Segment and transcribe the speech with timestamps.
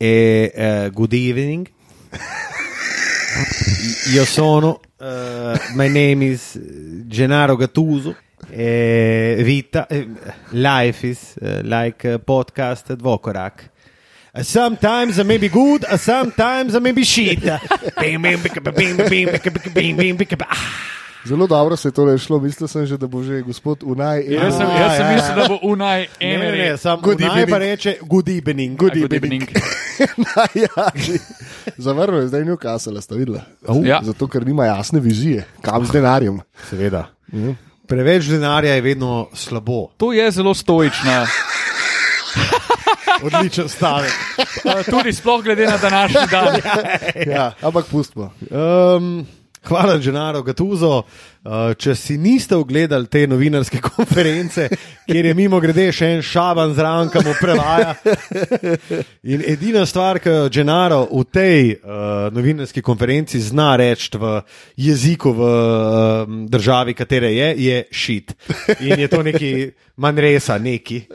[0.00, 1.68] e uh, good evening.
[4.12, 6.56] Io sono, uh, my name is
[7.08, 8.14] Gennaro Gattuso.
[8.48, 10.06] E vita, eh,
[10.50, 13.70] life is uh, like a podcast at Vokorak.
[14.32, 17.42] Uh, sometimes I may be good, uh, sometimes I may be shit.
[21.28, 24.24] Zelo dobro se je tole šlo, mislil sem že, da bo že gospod Unaj.
[24.26, 24.32] En...
[24.32, 25.16] Jaz sem, jaz sem ja, ja, ja.
[25.16, 27.50] mislil, da bo Unaj en ne, ne, sam good Unaj evening.
[27.50, 28.78] pa reče good evening.
[28.78, 29.10] Good A, evening.
[29.12, 29.48] Good evening.
[30.24, 30.90] Na, ja,
[31.76, 33.40] Zavrnil je zdaj Newcastle, ste videli.
[33.68, 34.00] Uh, ja.
[34.02, 36.40] Zato, ker nima jasne vizije, kam z denarjem.
[36.70, 37.06] Seveda.
[37.32, 37.50] Mhm.
[37.88, 39.90] Preveč denarja je vedno slabo.
[39.96, 41.26] To je zelo stoična.
[43.24, 44.12] Odličen stavek.
[44.64, 46.56] Eh, tudi sploh glede na današnji dan.
[46.56, 48.32] ja, ja, ampak pustimo.
[48.50, 49.26] Um,
[49.66, 51.02] hvala, Gennaro Gattuso.
[51.48, 54.66] Uh, če si niste ogledali te novinarske konference,
[55.08, 57.94] kjer je mimo grede še en šaban zraven, ki mu prevaja.
[59.32, 64.34] In edina stvar, ki jo Gennaro v tej uh, novinarski konferenci zna reči v
[64.76, 68.34] jeziku v uh, državi, katere je, je šit.
[68.80, 69.52] In je to neki
[69.96, 71.06] manresa, neki.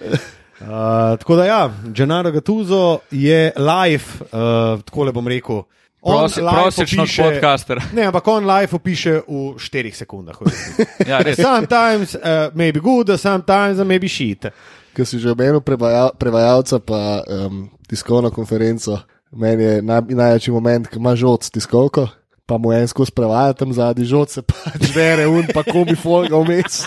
[0.63, 1.61] Uh, tako da, ja,
[1.93, 5.65] Gennaro Gattuso je live, uh, tako le bom rekel.
[6.03, 7.77] Prosi, live prosečni opiše- podcaster.
[7.93, 10.35] Ne, ampak on live opiše v 4 sekundah.
[11.09, 11.39] Ja, res.
[11.39, 14.45] sometimes uh, maybe good, sometimes maybe shit.
[14.93, 18.99] Ker si že omenil prevaja, prevajalca, pa um, tiskovno konferenco.
[19.33, 22.05] Meni je naj, največji moment, ko ima žoc tiskovko,
[22.45, 26.39] pa mu en skozi prevaja tam zadnji žoc, se pač bere un, pa komi folga
[26.43, 26.83] vmes.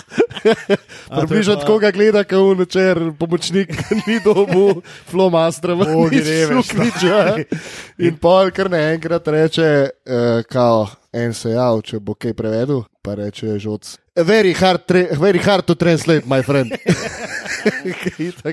[1.17, 3.73] Približno pa- tako ga gleda, kot un večer, pomočnik
[4.07, 6.71] ni dobu, flomastra, Bogi revež,
[7.97, 9.71] In pol kar naenkrat reče,
[10.05, 10.85] uh, kao,
[11.23, 13.95] en se jav, če bo kaj prevedel, pa reče žoc.
[14.17, 14.89] Very hard,
[15.21, 16.73] very hard to translate, my friend.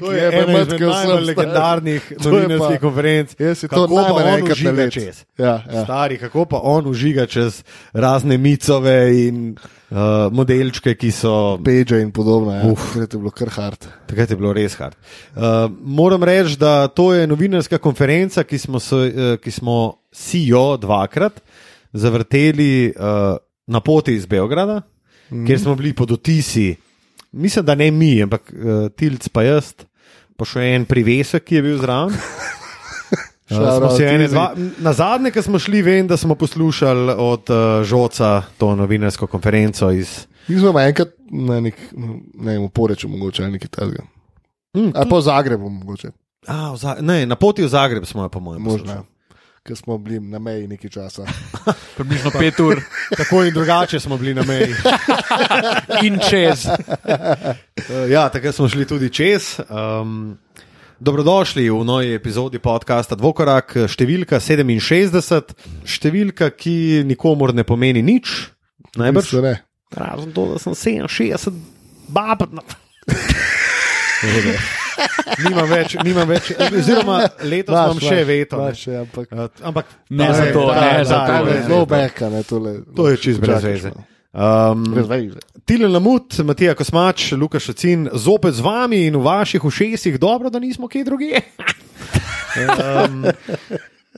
[0.01, 3.35] To je ena izmed najbolj legendarnih novinarskih konferenc.
[3.39, 4.93] Jaz si to najmanj enkrat na let.
[4.93, 5.25] čez.
[5.39, 5.85] Ja, ja.
[5.85, 7.63] Stari, kako pa on užiga čez
[7.93, 9.99] razne micove in uh,
[10.33, 11.59] modelčke, ki so.
[11.65, 12.55] Page in podobno.
[12.55, 12.73] Ja.
[12.73, 12.93] Uf.
[12.93, 13.89] Takrat je bilo kar hard.
[14.11, 14.97] Takrat je bilo res hard.
[15.35, 19.79] Uh, moram reči, da to je novinarska konferenca, ki smo, se, uh, ki smo
[20.13, 21.41] si jo dvakrat
[21.95, 24.83] zavrteli uh, na poti iz Beograda,
[25.31, 26.75] mm kjer smo bili pod otisi.
[27.33, 29.73] Mislim, da ne mi, ampak uh, Tilc pa jaz,
[30.37, 32.13] pa še en privesek, ki je bil zraven.
[33.51, 38.43] Uh, ene dva, na zadnje, ko smo šli, vem, da smo poslušali od uh, Žoca
[38.59, 40.25] to novinarsko konferenco iz.
[40.49, 41.77] Mi smo enkrat na nek,
[42.35, 44.07] ne vem, Poreču mogoče ali nekaj takega.
[44.77, 46.11] Mm, Ali pa v Zagrebu mogoče,
[46.49, 48.65] a, v Za- ne, na poti v Zagreb smo jo, po mojem.
[48.65, 49.05] poslušali.
[49.65, 51.25] Ker smo bili na meji nekaj časa.
[51.97, 52.81] Približno pet ur
[53.17, 54.75] Tako in drugače smo bili na meji.
[56.07, 56.67] in čez.
[56.67, 59.61] Uh, ja, takrat smo šli tudi čez.
[59.71, 60.37] Um,
[61.01, 65.57] dobrodošli v novi epizodi podcasta Dvokorak, številka 67,
[65.89, 68.37] številka, ki nikomor ne pomeni nič.
[69.01, 69.33] Najbrž.
[69.49, 69.57] Ne.
[69.97, 71.57] Razen to, da sem 67,
[72.13, 72.45] bab.
[75.45, 78.57] Nimam več, nimam več, oziroma letos Imaš, imam še imaš, veto.
[78.57, 78.63] ne.
[78.65, 79.27] imaš še, ampak.
[79.29, 81.53] Uh, ampak Ne za to, ta- ne ta- za to, ne.
[81.53, 82.73] ta- Zelo beka, ne tole.
[82.93, 83.93] To je čist brez veze.
[84.33, 85.39] Um, Brez veze.
[85.65, 90.59] Tilen Lamut, Matija Kosmač, Luka Šacin, zopet z vami in v vaših ušesih, dobro, da
[90.59, 91.41] nismo kje drugje.
[92.57, 93.25] um,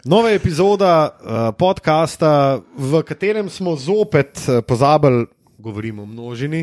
[0.05, 2.33] nova epizoda uh, podcasta,
[2.73, 5.27] v katerem smo zopet uh, pozabili,
[5.67, 6.63] govorimo o množini,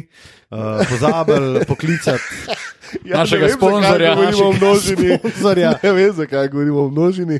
[0.52, 2.24] uh, pozabili poklicati
[3.14, 4.16] Našega ne vem, sponzorja.
[4.16, 5.18] Govorimo o Našega množini.
[5.18, 5.74] sponzorja.
[5.84, 7.40] Ne vem, zakaj govorimo o množini.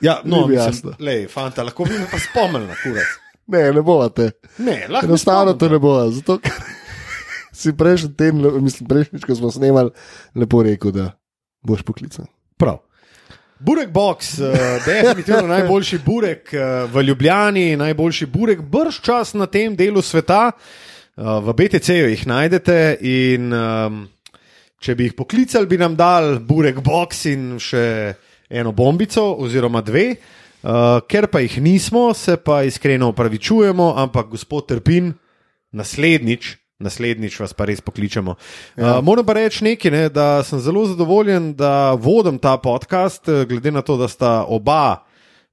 [0.00, 0.92] Ja, no, mislim, jasno.
[0.98, 3.16] lej, fanta, lahko bi me pa spomnili na kurac.
[3.46, 4.30] Ne, ne bovate.
[4.58, 6.10] Ne, lahko Enostavno to ne bo.
[6.10, 6.52] Zato, ker
[7.60, 9.90] si prejšnji teden, mislim, prejšnjič, ko smo snemali,
[10.34, 11.10] lepo rekel, da
[11.62, 12.30] boš poklican.
[12.56, 12.78] Prav.
[13.60, 14.54] Burek Box, uh,
[14.86, 20.46] definitivno najboljši burek uh, v Ljubljani, najboljši burek, brž čas na tem delu sveta.
[20.54, 20.89] Uh,
[21.20, 24.04] v BTC-ju jih najdete in um,
[24.80, 27.84] če bi jih poklicali, bi nam dal burek Box in še
[28.48, 30.14] eno bombico oziroma dve.
[30.60, 35.12] Uh, ker pa jih nismo, se pa iskreno opravičujemo, ampak gospod Trpin,
[35.76, 36.56] naslednjič.
[36.80, 38.34] Naslednjič vas pa res pokličemo.
[38.76, 38.98] Ja.
[38.98, 43.44] Uh, moram pa reči nekaj, ne, da sem zelo zadovoljen, da vodim ta podcast, eh,
[43.48, 45.04] glede na to, da sta oba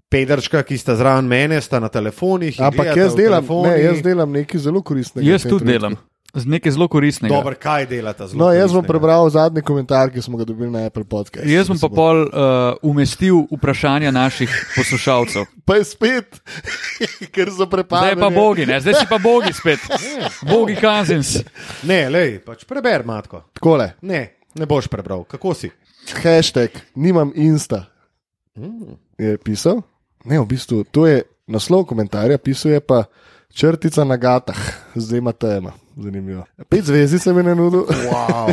[0.10, 2.60] Pedrčka, ki sta zraven mene, sta na telefonih.
[2.60, 3.72] in Ampak jaz delam, telefonih.
[3.72, 5.28] ne, jaz delam nekaj zelo koristnega.
[5.28, 5.72] Jaz tudi trenutku.
[5.74, 5.98] delam.
[6.34, 7.34] Z nekaj zelo koristnega.
[7.34, 8.40] Dobro, kaj delata zelo?
[8.40, 11.48] No, jaz bom prebral zadnji komentar, ki smo ga dobili na Apple Podcast.
[11.50, 12.30] Jaz bom pa pol uh,
[12.84, 15.48] umestil vprašanja naših poslušalcev.
[15.68, 16.38] Pa je spet,
[17.36, 18.14] ker so prepadli.
[18.14, 18.78] Zdaj pa bogi, ne?
[18.80, 19.80] zdaj si pa bogi spet.
[20.52, 21.42] Bogi Kazins.
[21.84, 23.42] Ne, lej, pač preber, matko.
[23.52, 24.22] Takole, Ne,
[24.56, 25.26] ne boš prebral.
[25.26, 25.72] Kako si?
[26.24, 27.88] hashtag, nimam insta.
[29.18, 29.82] je pisal.
[30.28, 33.06] Ne, v bistvu to je naslov komentarja, pisal je pa
[33.56, 34.60] črtica na gatah,
[34.96, 35.72] zdaj ima tema.
[35.98, 36.44] Zanimivo.
[36.70, 37.88] Pet zvezdic sem jim nudil.
[37.90, 38.52] Wow.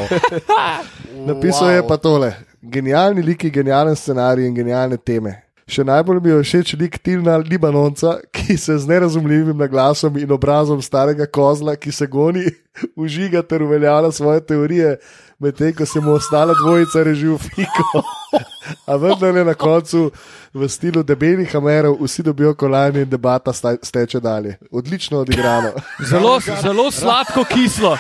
[1.29, 2.33] Napisal je pa tole:
[2.63, 5.43] genialni liki, genialen scenarij in genialne teme.
[5.69, 10.81] Še najbolj mi je všeč lik Tilna Libanonca, ki se z nerazumljivim naglasom in obrazom
[10.85, 12.45] starega kozla, ki se goni,
[13.05, 14.97] užiga ter uveljavlja svoje teorije,
[15.39, 18.03] medtem ko se mu ostala dvojica reži v fiko.
[18.91, 20.11] A vendar je na koncu
[20.55, 23.53] v stilu debelih amerov, vsi dobijo kolajne in debata
[23.83, 24.57] steče dalje.
[24.71, 25.71] Odlično odigrano.
[26.11, 27.99] Zelo, zelo sladko kislo.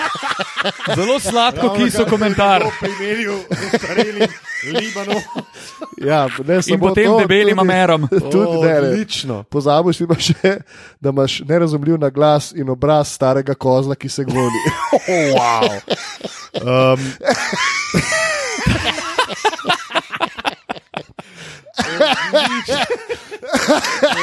[0.96, 2.64] Zelo sladko kislo komentar.
[5.98, 8.08] Ja, ne In potem to, debelim tudi- amerom.
[8.32, 8.88] Tudi ne, ne.
[8.88, 9.42] Odlično.
[9.42, 10.56] Pozabiš pa še,
[11.00, 14.62] da imaš nerazumljiv naglas in obraz starega kozla, ki se goni.
[15.08, 15.68] Wow.
[16.54, 17.00] Um,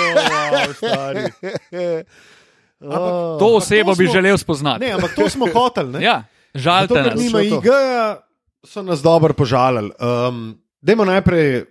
[0.01, 1.23] wow, stari.
[2.81, 4.79] Oh, To osebo to bi smo- želel spoznati.
[4.79, 5.91] Ne, ampak to smo hoteli.
[5.91, 6.03] ne?
[6.03, 7.41] Ja, Zato, žalite ker nima.
[7.41, 8.17] IG-ja,
[8.63, 9.91] so nas dobro požalili.
[9.97, 11.65] Um, dajmo najprej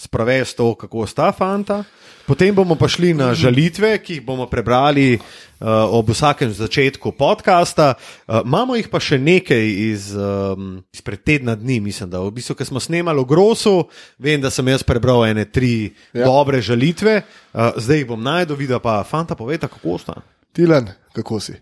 [0.00, 1.84] sprovesti to, kako sta fanta,
[2.26, 7.94] potem bomo pa šli na žalitve, ki jih bomo prebrali uh, ob vsakem začetku podcasta.
[8.28, 12.58] Uh, imamo jih pa še nekaj iz, um, izpred tedna dni, mislim, da v bistvu,
[12.58, 13.86] ker smo snemali v Grosu,
[14.20, 16.28] vem, da sem jaz prebral ene tri Ja.
[16.28, 20.20] dobre žalitve, uh, zdaj jih bom najdel, videl pa fanta, povejte, kako sta.
[20.52, 21.56] Tilan, kako si?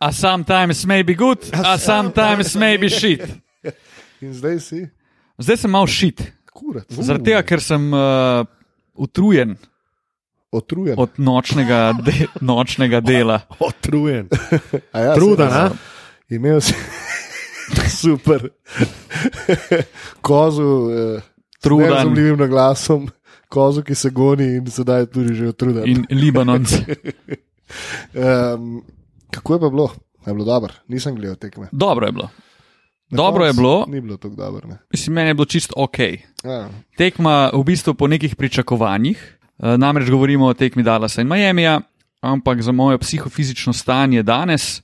[0.00, 3.20] A sometimes may be good, a sometimes may be shit.
[4.24, 4.80] In zdaj si?
[5.36, 6.37] Zdaj sem mal shit.
[6.58, 6.86] Kurat.
[6.90, 8.42] Zaradi tega, ker sem uh,
[8.98, 9.54] utrujen
[10.50, 10.96] Otrujen.
[10.98, 13.40] od nočnega, de nočnega dela.
[13.68, 14.28] Otrujen.
[14.96, 15.70] A ja, Truden, a?
[16.32, 16.74] Imel si
[18.02, 18.48] super
[20.20, 21.20] kozu, eh,
[21.60, 21.86] Truden.
[21.88, 23.08] nerazumljivim naglasom,
[23.48, 25.84] kozu, ki se goni in sedaj tudi že otruden.
[25.88, 26.82] In Libanonci.
[28.14, 28.82] Um,
[29.30, 29.88] kako je pa bilo?
[30.26, 31.68] Je bilo dobro, nisem gledal tekme.
[31.72, 32.28] Dobro je bilo.
[33.10, 33.84] Na Dobro je bilo.
[33.88, 34.68] Ni bilo tako dobro.
[34.68, 34.78] ne.
[34.90, 35.98] Mislim, meni je bilo čisto ok.
[36.44, 36.68] Ja.
[36.96, 41.80] Tekma v bistvu po nekih pričakovanjih, eh, namreč govorimo o tekmi Dallasa in Miamija,
[42.20, 44.82] ampak za moje psihofizično stanje danes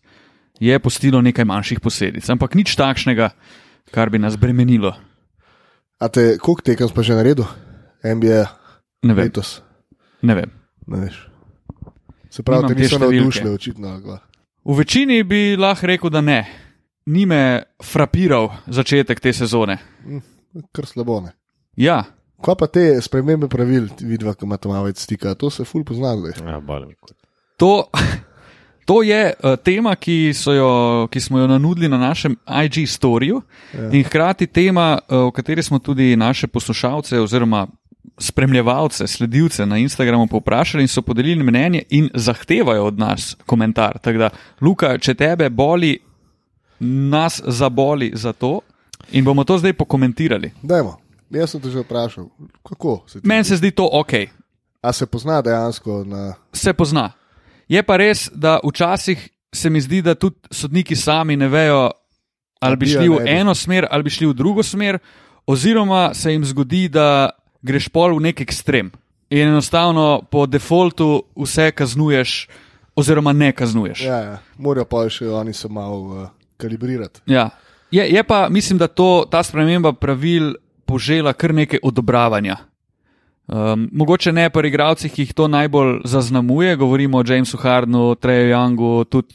[0.61, 3.31] je postilo nekaj manjših posledic, ampak nič takšnega,
[3.91, 4.95] kar bi nas bremenilo.
[5.99, 7.45] A te, koliko tekem pa že naredil?
[8.05, 8.45] NBA
[9.03, 9.25] Ne vem.
[9.25, 9.63] letos.
[10.23, 10.51] Ne vem.
[10.87, 11.29] Ne veš.
[12.31, 14.19] Se pravi, Nimam te niso navdušile, očitno.
[14.65, 16.64] V večini bi lahko rekel, da ne.
[17.07, 19.79] Ni me frapiral začetek te sezone.
[20.73, 21.35] Kar slabo ne.
[21.77, 22.05] Ja,
[22.45, 26.13] Kaj pa te spremembe pravil, vidva, ki imata malo več stika, to se ful pozna
[26.19, 26.35] zdaj.
[26.45, 26.59] Ja,
[27.01, 27.15] kot.
[27.61, 27.71] to,
[28.91, 30.73] to je uh, tema, ki, so jo,
[31.13, 33.41] ki smo jo nanudili na našem IG storju
[33.73, 33.89] ja.
[33.89, 37.67] in hkrati tema, uh, o kateri smo tudi naše poslušalce oziroma
[38.21, 43.99] spremljevalce, sledilce na Instagramu povprašali in so podelili mnenje in zahtevajo od nas komentar.
[43.99, 44.31] Tako da,
[44.61, 45.97] Luka, če tebe boli,
[46.85, 48.61] nas zaboli za to
[49.13, 50.53] in bomo to zdaj pokomentirali.
[50.63, 50.97] Dajmo.
[51.31, 52.29] Jaz sem te že vprašal,
[52.63, 53.29] kako se ti.
[53.29, 54.13] Meni se zdi to ok.
[54.83, 56.35] A se pozna dejansko na.
[56.53, 57.13] se pozna.
[57.69, 61.91] Je pa res, da včasih se mi zdi, da tudi sodniki sami ne vejo,
[62.61, 64.99] ali bi šli v eno smer ali bi šli v drugo smer,
[65.47, 67.31] oziroma se jim zgodi, da
[67.63, 68.93] greš pol v nek ekstrem
[69.31, 72.49] in enostavno po defaultu vse kaznuješ,
[72.97, 74.05] oziroma ne kaznuješ.
[74.05, 74.39] Ja, ja.
[74.59, 77.21] morajo pa še oni se malo uh, kalibrirati.
[77.27, 77.51] Ja.
[77.91, 82.57] Je, je pa, mislim, da to, ta sprememba pravil požela kar nekaj odobravanja.
[83.47, 88.55] Um, mogoče ne pri igravcih, ki jih to najbolj zaznamuje, govorimo o Jamesu Hardnu, Treju
[88.55, 89.35] Youngu, tudi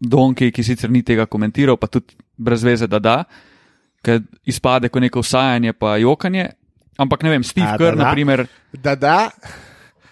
[0.00, 3.24] Donki, ki sicer ni tega komentiral, pa tudi brez veze, da da,
[4.02, 6.48] ker izpade kot neko usajanje pa jokanje.
[6.96, 9.30] Ampak ne vem, Steve Kerr, na primer, Da, da.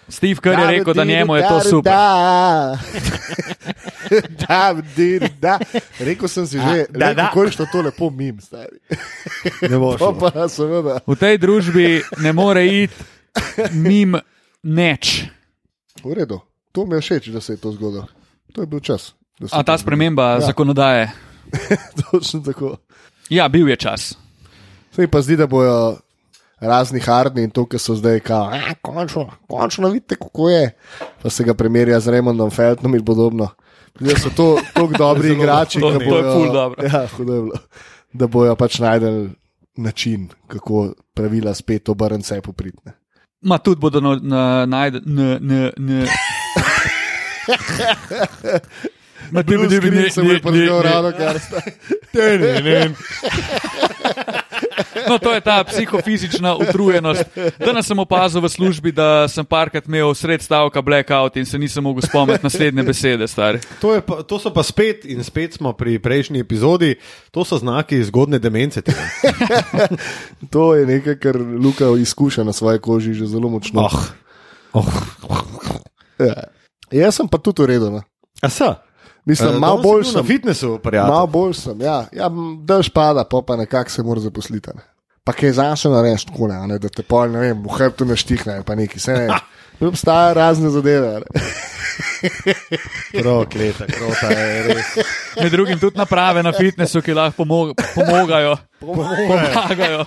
[0.09, 1.91] Steve Kerr je rekel, da njemu je to super.
[1.91, 2.77] Da,
[4.47, 5.59] da, da, da.
[5.99, 8.79] Rekel sem si že, da, da, je to lepo mim, stari.
[9.61, 10.01] Ne boš.
[10.19, 10.99] Pa seveda.
[11.07, 12.95] V tej družbi ne more iti
[13.71, 14.17] mim
[14.63, 15.29] neč.
[16.03, 18.07] V redu, to mi je všeč, da se je to zgodilo.
[18.53, 19.13] To je bil čas.
[19.51, 20.39] A ta sprememba ja.
[20.51, 21.11] Zakonodaje.
[22.11, 22.77] Točno tako.
[23.29, 24.17] Ja, bil je čas.
[24.91, 25.97] Se mi pa zdi, da bojo
[26.59, 30.75] razni hardni in to, ki so zdaj, kao, "A, končno, končno vidite, kako je.
[31.21, 33.49] Pa se ga primerja z Raymondom Feltnom in podobno.
[33.99, 36.83] Da so to tako dobri igrači, to- ki to je bojo, ful dobro.
[36.83, 37.55] Ja, hudo je bilo.
[38.13, 39.27] da bojo pač najdel
[39.75, 42.91] način, kako pravila spet obrniti se popritne.
[43.41, 45.01] Ma tudi bodo no, na, najdel.
[45.05, 46.07] N, n, n.
[49.31, 51.61] Ma tudi Bruce Green se mu je pa zdelo rado, ker sta.
[55.09, 57.23] No, to je ta psihofizična utrujenost.
[57.59, 61.83] Danes sem opazil v službi, da sem parkrat imel sred stavka blackout in se nisem
[61.83, 63.59] mogel spomniti naslednje besede, stari.
[63.81, 66.95] To, je pa, to so pa spet, in spet smo pri prejšnji epizodi,
[67.31, 68.81] to so znaki zgodne demence.
[70.49, 73.81] To je nekaj, kar Luka izkuša na svoji koži že zelo močno.
[73.81, 73.99] Oh.
[74.73, 74.87] Oh.
[76.19, 76.49] Ja.
[76.91, 78.01] Jaz sem pa tudi urejen.
[78.41, 78.75] A so?
[79.29, 80.15] Mislim, Eh, malo bolj sem.
[80.17, 81.11] Na fitnesu, prijatelj.
[81.11, 82.05] Malo bolj sem, ja.
[82.11, 82.29] ja
[82.65, 84.69] Daš pada, pa pa nekako se mora zaposliti.
[84.75, 84.81] Ne.
[85.23, 88.63] Pa kaj zase narediš tako, ne, ne, da te pol, ne vem, v hrbtu naštihne,
[88.65, 89.27] pa neki se ne.
[89.81, 91.21] Obstajajo razne zadeve.
[93.13, 94.85] Prokleta, krota je res.
[95.41, 98.57] Med drugim tudi naprave na fitnesu, ki lahko pomog pomogajo.
[98.79, 100.05] Pomagajo.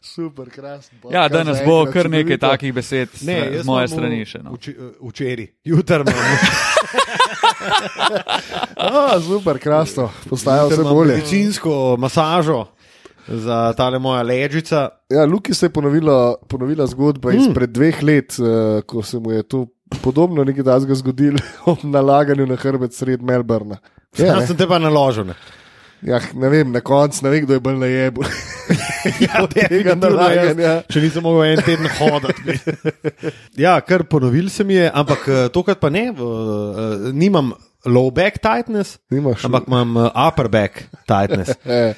[0.00, 0.98] Super, krasno.
[1.10, 4.38] Ja, danes bo kar nekaj takih besed Ne, z moje strani še.
[4.38, 4.50] No.
[4.52, 6.14] vči- Včeraj, jutri imam.
[8.76, 10.10] A, super, krasno.
[10.28, 11.16] Postaja vse bolje.
[11.16, 12.64] Medicinsko masažo
[13.28, 14.88] za tale moja leđica.
[15.10, 17.40] Ja, Luki se je ponovila, ponovila zgodba hmm.
[17.40, 19.66] izpred dveh let, uh, ko se mu je to
[20.02, 23.76] podobno nekaj tasga zgodilo ob nalaganju na hrbet sred Melbourna.
[24.18, 25.24] Ja, ne, sem te pa naložil.
[25.24, 25.34] ne.
[26.02, 28.24] ja, ne vem, na koncu ne vem, kdo je bolj na jebu.
[29.22, 30.80] Ja, tega nalaganja.
[30.90, 32.56] Če nisem mogel en teden hoditi.
[33.64, 37.52] ja, kar ponovil se mi je, ampak eh, tokrat pa ne, v, uh, nimam
[37.86, 41.54] low back tightness, Nimaš, ampak imam uh, upper back tightness.
[41.64, 41.94] eh,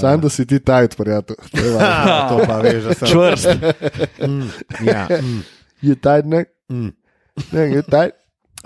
[0.00, 1.36] Sam, da si ti tajt, prijatelj.
[1.54, 1.78] To.
[1.78, 3.08] Ha, to pa veš, da sem.
[3.08, 3.46] Čvrst.
[4.26, 4.48] Mm,
[4.84, 5.42] ja, mm,
[5.82, 6.44] Je tajt, ne?
[6.72, 6.90] mm.
[7.52, 8.16] Ne, je tajt.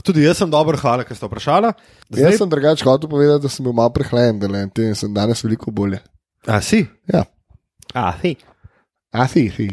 [0.02, 1.70] Tudi jaz sem dobro, hvala, ker ste vprašali.
[2.18, 5.44] Jaz sem drugače hotel povedati, da sem bil malo prehlajen, da le in sem danes
[5.44, 6.00] veliko bolje.
[6.50, 6.82] A si?
[7.06, 7.22] Ja,
[7.94, 8.34] A, si.
[9.14, 9.68] a si, si.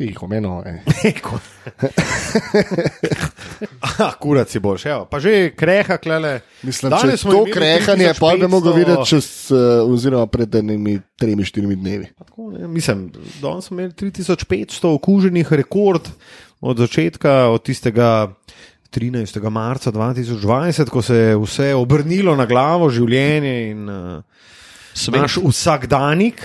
[0.00, 0.62] Si, homeno.
[0.66, 0.80] Eh.
[3.80, 5.04] Ah, kurac si boljši, evo.
[5.04, 6.40] pa že kreha, klele.
[6.62, 10.94] Mislim, če smo to krehanje, pa bi 3500 mogel videti čez, uh, oziroma pred enimi
[11.20, 12.08] tremi, štirimi dnevi.
[12.16, 13.10] Tako, ne, Mislim,
[13.42, 16.08] danes smo imeli 3500 okuženih, rekord
[16.60, 18.32] od začetka, od tistega
[18.96, 19.50] 13.
[19.50, 24.24] marca 2020, ko se je vse obrnilo na glavo, življenje in uh,
[24.94, 25.20] Svet.
[25.20, 26.40] naš vsakdanik.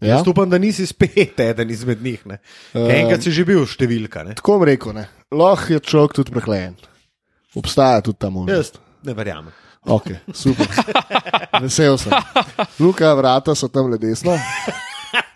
[0.00, 0.08] Ja.
[0.08, 0.14] Ja.
[0.16, 2.26] Jaz upam, da nisi spet eden izmed njih.
[2.26, 2.38] Ne.
[2.74, 4.24] Um, Enkrat si že bil številka.
[4.24, 4.34] Ne.
[4.34, 5.08] Tako rekel, ne.
[5.30, 6.76] lahko je človek tudi prehlajen.
[7.54, 8.78] Obstaja tudi ta možnost.
[8.78, 9.52] Jaz ne verjamem.
[9.84, 10.66] Ok, super.
[11.62, 12.12] Vesel sem.
[12.78, 14.36] Luka, vrata so tam le desno,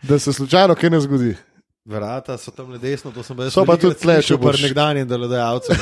[0.03, 1.37] da se slučajno kaj ne zgodi.
[1.85, 3.53] Vrata so tam le desno, to sem jaz.
[3.53, 5.73] So pa tudi tle, pri boš- nekdanjem delodajalcu.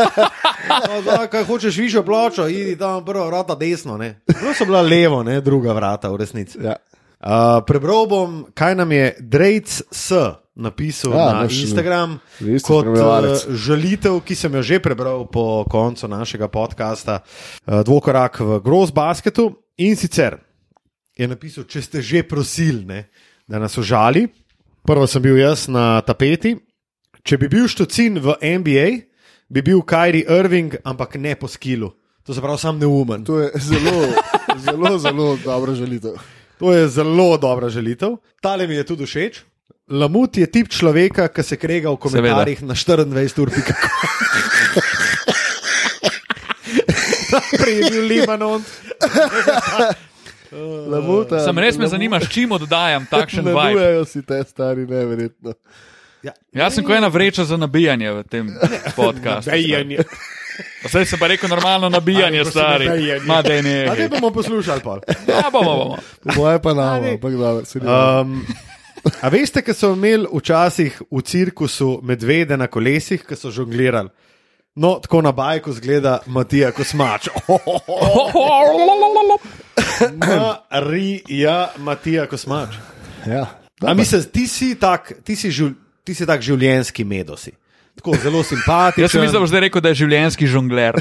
[0.88, 3.96] no, da, kaj hočeš višjo pločo, idi tam prvo vrata desno.
[3.96, 4.20] ne.
[4.26, 6.58] Prvo so bila levo, ne druga vrata v resnici.
[6.62, 6.76] Ja.
[7.16, 10.12] Uh, prebral bom, kaj nam je Drejc S
[10.54, 12.18] napisal Ja, na naš, Instagram
[12.62, 13.44] kot spremljevalec.
[13.44, 18.92] uh, žalitev, ki sem jo že prebral po koncu našega podcasta uh, Dvokorak v Gross
[18.92, 19.52] Basketu.
[19.78, 20.36] In sicer
[21.16, 23.08] je napisal, če ste že prosili, ne,
[23.48, 24.28] da nas užali.
[24.84, 26.52] Prvo sem bil jaz na tapeti.
[27.26, 28.88] Če bi bil štucin v NBA,
[29.50, 31.90] bi bil Kyrie Irving, ampak ne po skilu.
[32.22, 33.24] To se pravi, sam neumen.
[33.24, 34.14] To je zelo,
[34.58, 36.14] zelo, zelo dobra želitev.
[36.58, 38.16] To je zelo dobra želitev.
[38.40, 39.40] Tale mi je tudi všeč.
[39.88, 43.50] Lamut je tip človeka, ki se krega v komentarjih na 24 ur.
[47.60, 48.62] Prej je bil Libanon.
[50.86, 53.74] Lamuta, Sem res me zanima, s čim oddajam takšen vibe.
[53.76, 55.52] Nadujejo si te stari, neverjetno.
[56.24, 58.50] Ja, Jaz sem kot ena vreča za nabijanje v tem
[58.98, 59.50] podkastu.
[59.50, 60.02] Dejanje.
[60.88, 62.88] Zdaj se pa rekel normalno nabijanje, prosim, stari.
[63.26, 64.08] Ma, daj A ne ne.
[64.08, 64.98] bomo poslušali pa.
[65.28, 65.96] Ja, bomo, bomo.
[66.36, 67.90] Moje pa nam, ampak dobro, se ne.
[67.90, 68.46] Um,
[69.20, 74.08] a veste, kaj so imeli včasih v cirkusu medvede na kolesih, ki so žonglirali?
[74.76, 77.28] No, tako na bajku zgleda Matija Kosmač.
[80.72, 82.74] Marija Matija Kosmač.
[83.26, 83.46] Ja.
[83.80, 85.72] A mislim, ti si tak, ti si, živl,
[86.04, 87.52] ti si tak življenjski medosi.
[87.96, 89.04] Tako zelo simpatičen.
[89.04, 90.98] Jaz sem mislil, da boš zdaj rekel, da je življenjski žongler.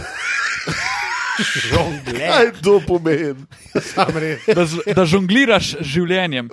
[1.69, 2.21] žongler.
[2.21, 3.35] Kaj to pomeni?
[3.81, 4.15] Sam.
[4.47, 6.49] Da, da žongliraš z življenjem.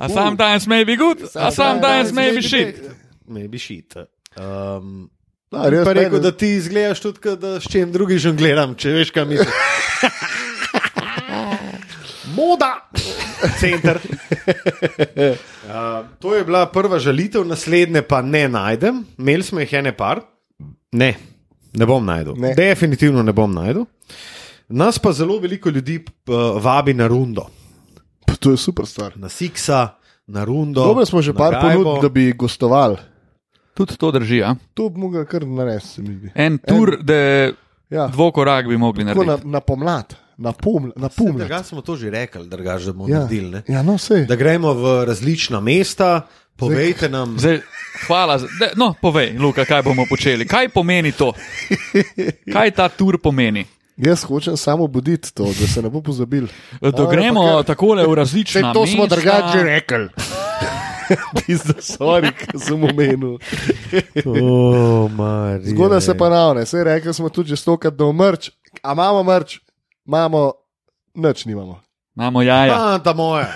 [0.00, 2.80] A sometimes may be good, a sometimes may be shit.
[3.28, 3.96] Maybe shit.
[4.38, 5.10] Um,
[5.48, 8.90] Da, res pa rekel, da ti izgledaš tudi, kot da s čim drugim žongliram, če
[8.92, 9.54] veš, kaj mislim.
[12.38, 12.72] Moda,
[13.58, 13.98] center.
[15.68, 15.74] Uh,
[16.18, 19.04] to je bila prva žalitev, naslednje pa ne najdem.
[19.18, 20.20] Imeli smo jih ene par.
[20.92, 21.10] Ne,
[21.72, 22.32] ne bom najdel.
[22.38, 22.54] Ne.
[22.54, 23.84] Definitivno ne bom najdel.
[24.70, 27.44] Nas pa zelo veliko ljudi uh, vabi na rundo,
[28.26, 29.12] Pa To je super stvar.
[29.16, 29.88] na Sixa,
[30.26, 30.80] na rundo.
[30.82, 32.96] Dobro smo že par ponudb, da bi gostovali.
[33.74, 34.36] Tudi to drži.
[34.38, 34.54] Ja?
[34.74, 36.30] To bi mogel kar narediti.
[36.34, 37.14] En tur, da
[37.90, 38.06] Ja.
[38.06, 39.48] dvokorak bi mogli Tako na, narediti.
[39.48, 41.34] na pomlad, na pum, na pum.
[41.34, 43.18] Drugač smo to že rekli, drugač, da bomo Ja.
[43.20, 43.50] naredili.
[43.50, 43.62] ne.
[43.66, 44.24] ja, no, vse.
[44.24, 47.34] Da gremo v različna mesta, povejte nam.
[47.34, 47.60] Zdaj,
[48.06, 48.38] hvala.
[48.38, 50.46] za- Da, no, povej, Luka, kaj bomo počeli.
[50.46, 51.32] Kaj pomeni to?
[52.46, 53.66] Kaj ta tur pomeni?
[53.96, 56.46] Jaz hočem samo buditi to, da se ne bo pozabil.
[56.80, 59.16] Da A, gremo ampak- takole v različna Saj to smo mesta.
[59.16, 60.08] drugače rekli.
[61.38, 63.38] Pizda, sorry, ki sem omenil.
[64.24, 65.10] Oh.
[65.64, 68.50] Zgodaj se pa navne, vse rekli smo tudi že stokrat, da mrč.
[68.78, 69.58] A imamo mrč,
[70.08, 70.52] imamo,
[71.14, 71.80] nič nimamo.
[72.16, 72.74] Imamo jaja.
[72.74, 73.46] Fanta moja.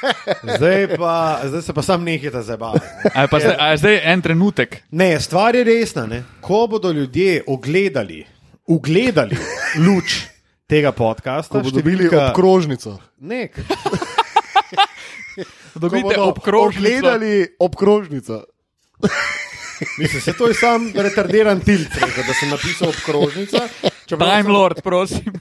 [0.56, 1.12] Zdaj, pa,
[1.44, 2.04] zdaj se pa sam
[2.42, 2.84] zabavati.
[3.14, 4.82] Je, pa zdaj, a je zdaj en trenutek?
[4.90, 6.06] Ne, stvar je resna.
[6.06, 6.22] Ne?
[6.40, 8.26] Ko bodo ljudje ogledali,
[8.66, 9.36] ugledali
[9.78, 10.26] luč
[10.66, 12.98] tega podcasta, Ko bodo dobili številka- obkrožnico.
[13.20, 13.64] Ne, k-
[15.74, 16.80] Dobite obkrožnico.
[16.80, 18.44] Ogledali obkrožnico.
[19.98, 21.88] mislim, se to je sam retardiran tilt,
[22.18, 23.68] da sem napisal obkrožnica.
[24.06, 25.32] čeprav Time sem- Lord, prosim.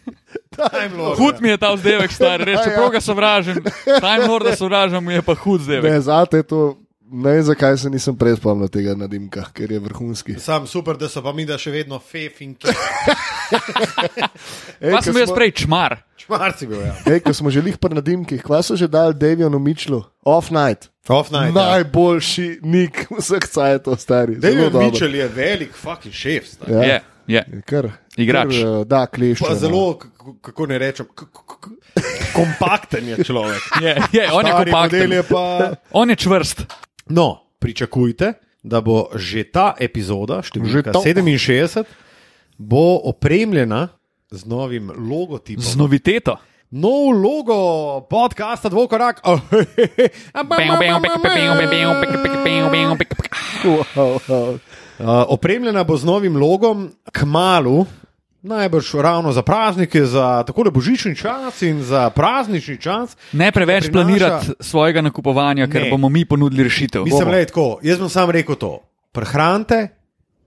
[0.70, 1.18] Time Lord.
[1.18, 2.66] Hud mi je ta vzdevek, star, reče, Ja, ja.
[2.66, 3.64] čeprav ga sovražim.
[3.86, 5.84] Time Lorda sovražim, mu je pa hud vzdevek.
[5.86, 10.36] Ne, zate to, ne vem, zakaj se nisem prej spomnil tega nadimka, ker je vrhunski.
[10.38, 12.76] Sam super, da so pa mi da še vedno fef in kje.
[14.80, 15.98] Ej, Pa ko sem jaz smo- prej čmar.
[16.18, 16.94] Šmarci bil, ja.
[17.06, 20.04] Ej, ko smo že lih pri nadimkih, kva so že dali Devionu Mičlu?
[20.22, 20.88] Off night.
[21.08, 21.50] Off night.
[21.50, 21.74] Ja.
[21.74, 24.36] Najboljši nik vseh cajtov, stari.
[24.38, 24.78] Dober.
[24.80, 26.46] Mitchell je velik fucking šef.
[26.48, 26.72] stari.
[26.72, 26.84] Ja.
[26.84, 26.98] Je,
[27.66, 28.58] Kar, Igrač.
[28.58, 29.08] Kar, eh, da.
[29.40, 30.00] Pa zelo,
[30.42, 31.06] kako ne rečem,
[32.34, 33.62] kompakten je človek.
[33.86, 35.12] Je, je, on je kompakten.
[35.12, 35.74] je pa.
[35.92, 36.66] On je čvrst.
[37.10, 38.34] No, pričakujte,
[38.64, 41.02] da bo že ta epizoda, številka Že to.
[41.06, 41.86] 67,
[42.58, 43.88] bo opremljena
[44.32, 45.64] z novim logotipom.
[45.64, 46.38] Z noviteto.
[46.70, 47.58] Nov logo
[48.06, 49.26] podcasta Dvokorak.
[55.28, 57.86] Opremljena bo z novim logom, k malu,
[58.42, 63.18] najbrž ravno za praznike, za tako božični čas in za praznični čas.
[63.32, 65.90] Ne preveč Prinaša- planirati svojega nakupovanja, ker Ne.
[65.90, 67.04] bomo mi ponudili rešitev.
[67.04, 68.80] Mislim, le tako, jaz bom sam rekel to.
[69.12, 69.88] Prehranite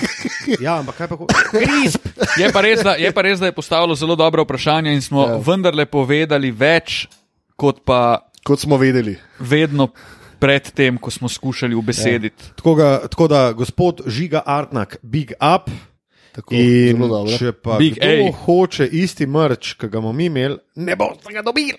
[0.60, 1.16] ja, ampak kaj pa
[1.50, 2.02] crisp?
[2.36, 5.22] Je pa res, da je, pa res, da je postavilo zelo dobro vprašanje in smo
[5.22, 5.30] Ja.
[5.30, 5.38] ja.
[5.38, 7.08] vendarle povedali več,
[7.54, 9.16] kot pa Kot smo vedeli.
[9.40, 9.88] vedno
[10.38, 12.42] predtem, ko smo skušali ubesediti.
[12.44, 12.52] Ja.
[12.54, 15.70] Tako, ga, tako da, gospod Žiga Artnak, big up.
[16.36, 17.32] Tako, In zelo dobro.
[17.34, 18.32] če pa Big kdo A.
[18.38, 21.78] hoče isti mrč, ki ga bomo mi imeli, ne boste ga dobili.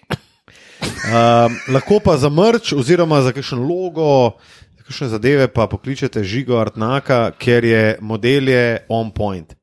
[1.06, 4.32] Um, lahko pa za mrč, oziroma za kakšen logo,
[4.74, 9.54] za kakšne zadeve, pa pokličete Žigo Artnaka, ker je model je on point.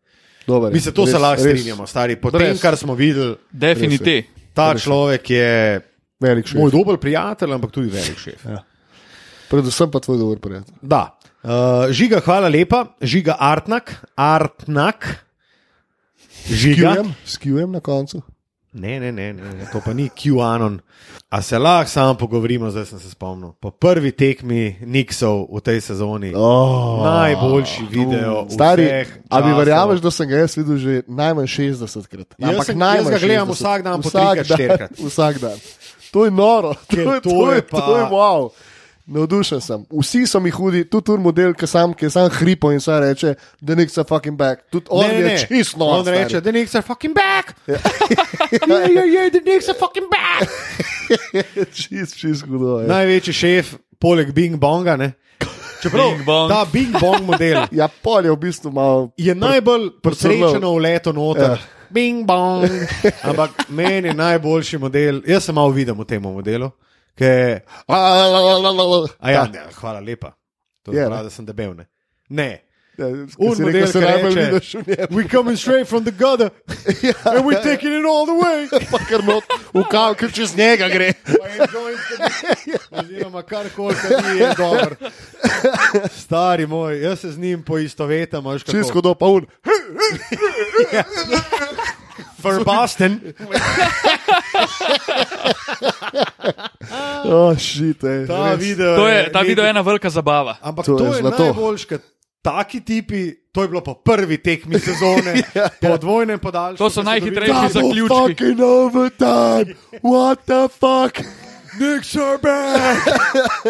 [0.46, 0.74] Dober, je.
[0.74, 2.16] Mi se to Res- se lahko res strinjamo, stari.
[2.16, 4.22] Po tem, kar smo videli, Definitivno.
[4.52, 5.80] ta človek je
[6.20, 6.54] Velik šef.
[6.56, 8.46] moj dober prijatelj, ampak tudi velik šef.
[9.50, 10.74] Predvsem pa tvoj dober prijatelj.
[10.80, 11.18] Da.
[11.44, 11.50] Uh,
[11.90, 15.24] žiga, hvala lepa, žiga Artnak, Artnak.
[16.46, 16.90] Žiga.
[16.90, 18.22] Skjujem, skjujem na koncu.
[18.72, 20.80] Ne, ne, ne, ne, to pa ni QAnon.
[21.30, 23.52] A se lahko samo pogovorimo, zdaj sem se spomnil.
[23.52, 26.32] Po prvi tekmi Nixov v tej sezoni.
[26.34, 28.46] Oh, Najboljši video.
[28.48, 28.88] Stari,
[29.28, 29.58] a mi časov.
[29.58, 32.34] verjameš, da sem ga jaz videl že najmanj 60 krat?
[32.34, 33.54] Jaz Ampak sem- najmanj jaz ga gledam 60.
[33.54, 34.90] vsak dan Vsak trikrat, dan, štirikrat.
[35.06, 35.58] Vsak dan.
[36.10, 38.40] To je noro, to, Ker je, to to, je je, pa- to je wow.
[39.06, 39.82] Navdušen sem.
[39.92, 43.34] Vsi so mi hudi, tudi tur model, ki sam, ki sam hripo in sam reče,
[43.60, 44.62] da nik se fucking back.
[44.72, 45.34] Tudi on Ne, je ne.
[45.38, 45.98] čist nor.
[45.98, 46.18] On stari.
[46.18, 47.52] reče, the Knicks are fucking back.
[47.68, 50.48] yeah, yeah, yeah, the Knicks are fucking back.
[51.74, 52.80] čist, čist hudo.
[52.80, 52.88] je.
[52.88, 55.12] Največji šef, poleg Bing Bonga, ne?
[55.82, 56.48] Čeprav Bing bong.
[56.48, 57.88] ta Bing Bong model Ja,
[58.24, 59.10] je v bistvu malo.
[59.16, 61.50] je najbolj presrečeno v leto noter.
[61.50, 61.58] Ja.
[61.90, 62.64] Bing bong.
[63.22, 65.20] Ampak meni je najboljši model.
[65.26, 66.70] Jaz sem malo videl v tem modelu.
[69.22, 70.34] Ja, ne, hvala lepa.
[70.82, 71.22] To je Je, ne?
[71.22, 71.74] da sem debel.
[71.74, 71.86] Ne.
[72.28, 72.60] ne.
[72.96, 73.02] Se
[73.36, 75.06] ki najbolj reče, vidiš v njem.
[75.10, 76.50] We coming straight from the gutter
[77.24, 78.68] and we're taking it all the way.
[78.90, 81.12] Pa kar not, v kav, ker čez njega gre.
[81.26, 81.32] Ki
[82.90, 84.96] Oziroma, kar ni je dobro.
[86.22, 88.44] Stari moj, jaz se z njim poistovetam.
[88.58, 89.46] Čisto do pa un.
[92.40, 93.20] For Boston.
[97.26, 98.60] Oh, shit, ej, Ta res.
[98.60, 100.56] video, To je, ta nekaj- video je ena velika zabava.
[100.62, 101.44] Ampak To to, je to je, zlato.
[101.44, 101.98] najboljš, ker
[102.42, 105.42] taki tipi, to je bilo po prvi tekmi sezone,
[105.82, 106.78] po dvojnem podaljšku.
[106.78, 108.08] To so najhitrejši zaključki.
[108.10, 109.74] fucking overtime.
[110.02, 111.18] What the fuck?
[111.80, 112.98] Nick Serban!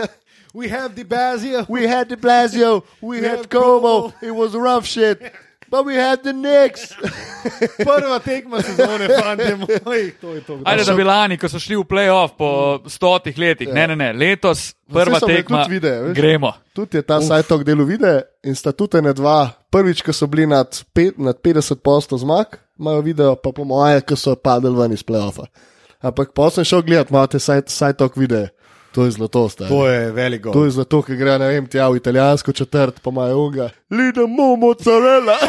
[0.54, 1.66] We have the Bazia.
[1.68, 4.12] We had the Blasio, we, We had had Como, Como.
[4.22, 5.18] it was rough shit.
[5.74, 6.94] But we had the Knicks.
[7.86, 10.12] Prva tekma sezone, fanti moji.
[10.20, 10.58] To je to.
[10.64, 12.50] Ajde, da bi lani, ko so šli v playoff po
[12.86, 13.72] stotih letih.
[13.74, 15.64] Ne, ne, ne, letos prva imeli tekma.
[15.64, 16.14] tudi videe, veš.
[16.14, 16.52] Gremo.
[16.78, 18.12] Tudi je ta sajtok delo vide
[18.46, 19.50] in sta tudi ne dva.
[19.74, 24.04] Prvič, ko so bili nad, pet, nad 50 postov zmag, imajo video, pa po moje,
[24.06, 25.50] ko so padli ven iz playoffa.
[26.06, 28.46] Ampak pa sem šel gledat, imate sajtok videe.
[28.94, 29.70] To je zlato, stari.
[29.70, 30.52] To je velik gol.
[30.54, 33.68] To je zato, ker gre ne vem, tja v italijansko četrt, pa imajo unga.
[33.90, 35.34] Lidemo mozzarella.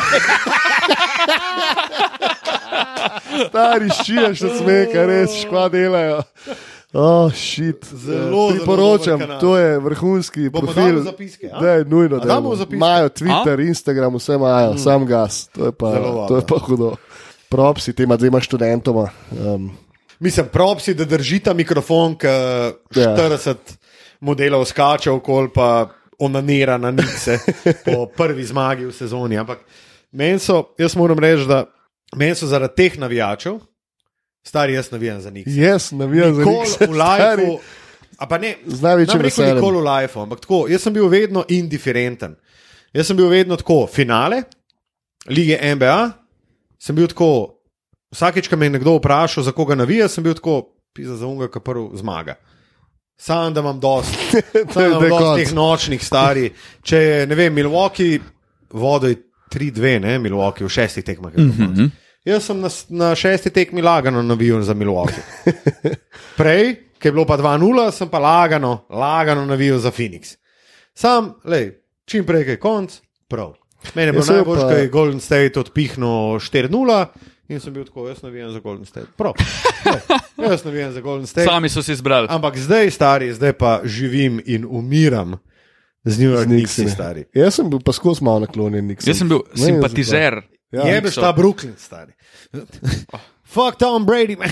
[3.50, 6.24] Stari šiješ od smeha, res škva delajo.
[6.96, 7.86] Oh, shit.
[7.86, 11.04] Zelo, Eh, Priporočam, zelo to je vrhunski Bomo profil.
[11.04, 11.60] zapiske, a?
[11.60, 12.16] Da, je nujno.
[12.16, 12.76] A zapiske?
[12.76, 14.78] Imajo Twitter, Instagram, vse imajo, mm.
[14.78, 15.48] sam gas.
[15.48, 15.92] To je pa,
[16.28, 16.96] to je pa hudo.
[17.50, 19.10] Propsi tema dvema študentoma.
[19.32, 19.72] Um,
[20.20, 23.16] Mislim, propsi, da držita mikrofon, ki Ja.
[23.18, 23.56] 40
[24.20, 27.40] modelov skače okoli, pa onanira na nice
[27.86, 29.38] po prvi zmagi v sezoni.
[29.38, 29.60] Ampak
[30.12, 31.66] meni so, jaz moram reči, da
[32.16, 33.60] meni so zaradi teh navijačev,
[34.44, 35.44] stari jaz navijam za njih.
[35.48, 36.80] jaz navijam za Nikoli njih.
[36.80, 37.58] v
[38.18, 39.56] a pa ne, Z največjim veseljem.
[39.56, 42.36] nikoli v lifeu, ampak tako, jaz sem bil vedno indiferenten.
[42.94, 44.44] Jaz sem bil vedno tako, finale,
[45.28, 46.12] lige NBA,
[46.80, 47.55] sem bil tako,
[48.14, 50.62] vsakeč, ko me je nekdo vprašal, za koga navija, sem bil tako,
[50.96, 52.38] pisa za unga, ki prvi zmaga.
[53.18, 54.42] Sam, da imam dosti,
[55.40, 56.66] teh nočnih starih.
[56.84, 58.20] Če je, ne vem, Milwaukee,
[58.76, 59.22] vodo je
[59.56, 61.32] 3-2, ne, Milwaukee v šestih tekmah.
[61.36, 62.02] bilo konec.
[62.26, 65.22] Jaz sem na, na šesti tekmi lagano navijal za Milwaukee.
[66.40, 70.34] Prej, ki je bilo pa 2-0, sem pa lagano, lagano navijal za Phoenix.
[70.96, 71.70] Sam, lej,
[72.10, 72.98] čim prej je konc,
[73.30, 73.54] prav.
[73.94, 77.06] Mene je bilo najbolj, ko je Golden State odpihnil 4-0
[77.50, 79.08] in sem bil tako, jaz navijam za Golden State.
[79.18, 79.34] Prav.
[80.38, 81.48] Lej, jaz navijam za Golden State.
[81.48, 82.28] Sami so si izbrali.
[82.30, 85.38] Ampak zdaj, stari, zdaj pa živim in umiram
[86.04, 86.94] z New York Knicks, Knicksi.
[86.94, 87.26] stari.
[87.34, 88.88] Jaz sem bil pa skozi malo naklonjen.
[88.88, 89.10] Nixon.
[89.10, 90.42] Jaz sem bil je simpatizer.
[90.72, 92.14] Ja, Jebeš ta Brooklyn, stari.
[93.56, 94.52] Fuck Tom Brady, man.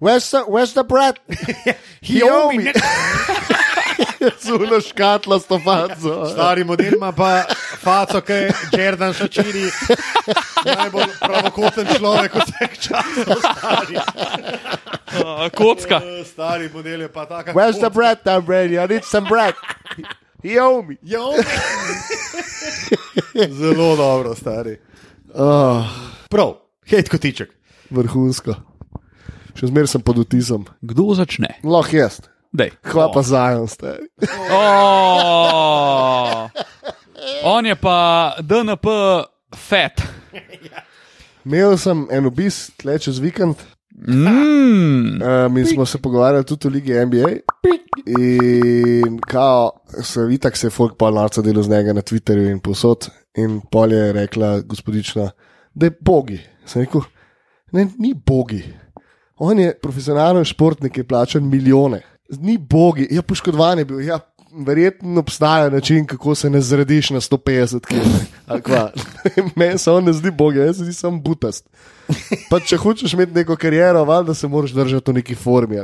[0.00, 1.18] Where's the, where's the brat?
[2.00, 2.72] He owe me.
[4.44, 6.26] Zuno škatlo s to faco.
[6.32, 7.44] Stari model ima pa
[7.80, 9.70] faco, ki je Jordan Šačiri,
[10.64, 13.36] najbolj pravokoten človek vseh časov.
[13.40, 13.96] Stari.
[15.10, 16.00] Uh, kocka.
[16.04, 17.52] Eh, stari model je pa taka.
[17.52, 18.78] Where's the brat, Tom Brady?
[18.78, 19.54] I need some brat.
[20.42, 20.96] He owe me.
[21.02, 21.34] Jo.
[23.50, 24.76] Zelo dobro, stari.
[25.34, 25.84] Oh,
[26.30, 26.54] Prav,
[26.86, 27.50] hej, kotiček.
[27.90, 28.54] vrhunsko.
[29.58, 30.64] Še zmeraj sem pod vtisom.
[30.80, 31.58] Kdo začne?
[31.66, 32.20] Lahko jaz.
[32.52, 32.70] Dej.
[32.82, 34.08] Hvala pa zajem, stari.
[34.50, 36.50] Oh,
[37.44, 38.86] on je pa DNP
[39.54, 40.02] fat.
[41.44, 43.54] Imel sem en obisk tle čez vikend.
[44.08, 45.22] Mm.
[45.22, 47.30] Uh, mi smo se pogovarjali tudi o Ligi NBA.
[48.18, 49.70] In kao,
[50.02, 53.08] se vidi, tako se je folk pol narca delo z njega na Twitterju in posod.
[53.36, 55.30] In pol je rekla gospodična,
[55.74, 56.40] da je bogi.
[56.66, 57.00] Sem rekel,
[57.72, 58.64] ne, ni bogi.
[59.36, 62.02] On je profesionalen športnik, ki je plačan milijone.
[62.38, 64.00] Ni bogi, je poškodovan je bil.
[64.00, 64.18] Ja,
[64.66, 68.72] verjetno obstaja način, kako se ne zrediš na 150 km.
[69.56, 71.66] Meni se on ne zdi bogi, jaz se zdi samo butast.
[72.50, 75.76] Pa če hočeš imeti neko kariero, valjda se moraš držati v neki formi.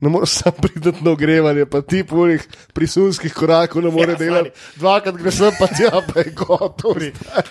[0.00, 4.50] Ne moreš samo priti na ogrevanje, pa ti polih prisunskih korakov ne more Ja, delati.
[4.76, 5.66] Dvakrat greš sem pa
[6.12, 6.94] pa je gotov.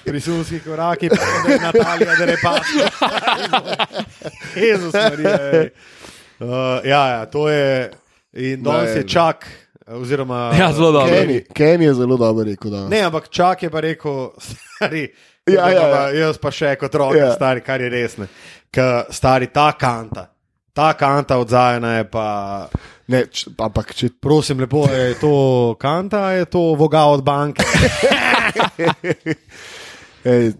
[0.05, 2.59] Pri sunskih korakih, pa je Natalija, da ne pa.
[4.67, 5.37] Jezus Marija.
[6.39, 6.47] Uh,
[6.85, 7.91] ja, ja, to je.
[8.33, 9.45] In danes Ne, je čak,
[9.87, 10.51] oziroma.
[10.53, 11.13] Ja, zelo dobro.
[11.13, 12.71] Kenny, Kenny je zelo dobro rekel.
[12.71, 12.87] Da.
[12.89, 15.13] Ne, ampak čak je pa rekel, stari.
[15.45, 16.09] Ja, ja, ja.
[16.09, 17.33] Jaz pa še kot rok, Ja.
[17.33, 18.17] stari, kar je res.
[18.17, 18.27] ne.
[18.71, 20.29] Ker stari ta kanta,
[20.73, 22.25] ta kanta od Zajana je pa.
[23.07, 27.61] Ne, č, ampak če Prosim, lepo, je to kanta, je to voga od banke.
[30.23, 30.53] Ej,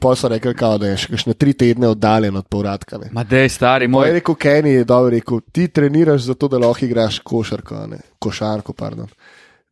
[0.00, 2.98] Pol so rekli, kao, da je še kakšne tri tedne oddaljen od povratka.
[2.98, 3.10] Ne.
[3.14, 6.86] Ma dej, stari Moj je rekel, Kenny je dobro rekel, ti treniraš zato, da lahko
[6.86, 8.74] igraš košarko, ne košarko.
[8.74, 9.10] Pardon.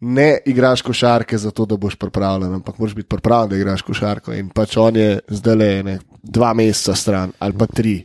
[0.02, 4.34] Ne igraš košarke zato, da boš pripravljen, ampak moraš biti pripravljen, da igraš košarko.
[4.34, 8.00] In pač on je zdaj le dva meseca stran ali pa tri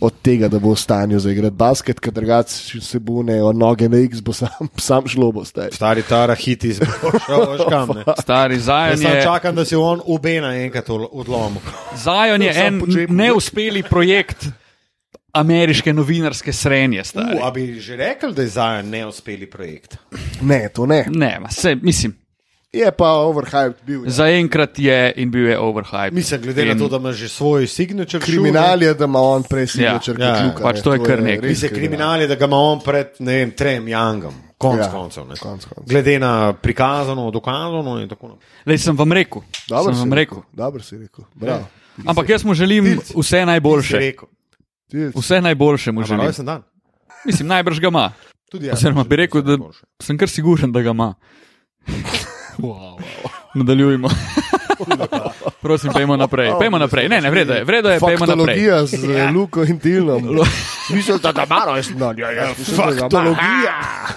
[0.00, 3.56] od tega, da bo v stanju za igrati basket, ker drugače se bo ne od
[3.56, 5.70] noge na X, bo sam, sam šlo bo zdaj.
[5.72, 7.88] Stari tara hiti zbošal, veš kam.
[7.96, 8.04] Ne?
[8.22, 11.60] Stari Jaz Zajon samo je, čakam, da si on obena enkrat odl- odlomil.
[11.96, 14.46] Zion je en neuspeli projekt
[15.32, 17.04] ameriške novinarske srenje.
[17.04, 17.36] stari.
[17.36, 19.96] Uh, a bi že rekel, da je Zajon neuspeli projekt?
[20.40, 21.04] Ne, to ne.
[21.08, 22.16] Ne, se, mislim,
[22.72, 24.04] Je pa overhyped bil.
[24.04, 24.10] Ja.
[24.12, 26.12] zaenkrat je in bil je overhyped.
[26.12, 26.68] Mislim, glede in...
[26.68, 29.94] Na to, da ima že svoj signature Kriminal je, da ima on prej si Ja,
[29.94, 30.62] večer ja, kot Luka.
[30.62, 31.48] pač ne, to je kar nekaj.
[31.48, 34.34] Mislim, kriminal je, da ga ima on pred ne vem, trem Youngom.
[34.58, 35.24] Konc Ja, ja, koncev.
[35.24, 35.34] ne.
[35.36, 35.84] konec koncev.
[35.86, 38.48] Glede na prikazano, dokazano in tako naprej.
[38.66, 39.42] Lej, sem vam rekel.
[39.68, 40.38] Dobro sem si vam rekel.
[40.52, 41.24] Dobro si rekel.
[41.34, 41.66] Bravo.
[42.06, 43.12] Ampak jaz mu želim Tilc.
[43.16, 43.96] vse najboljše.
[43.98, 44.28] rekel.
[44.90, 46.32] Ti- Vse najboljše mu želim.
[46.38, 46.62] dan.
[47.24, 48.12] Mislim, najbrž ga ima.
[48.72, 49.58] Oziroma bi rekel, da
[50.00, 51.14] sem kar siguren, da ga ima.
[52.58, 53.30] Wow, wow.
[53.54, 54.08] Nadaljujmo.
[55.62, 56.52] Prosim, pejmo naprej.
[56.60, 57.08] Pejmo naprej.
[57.08, 58.56] Ne, ne, vredo je, vredo je, pejmo naprej.
[58.56, 59.30] Faktologija z ja.
[59.30, 60.40] Luko in Tilnom.
[60.90, 62.18] Mislim, da ima rojsten dan.
[62.18, 63.76] Ja, ja, faktologija.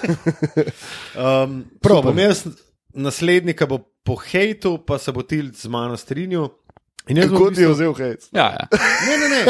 [1.10, 2.46] Um, prav, bom jaz
[2.94, 6.48] naslednika bo po hejtu, pa se bo Tilc z mano strinjal.
[7.08, 8.28] In jaz v ti je vzel hec?
[8.32, 8.68] Ja, ja.
[9.06, 9.40] Ne, ne, ne.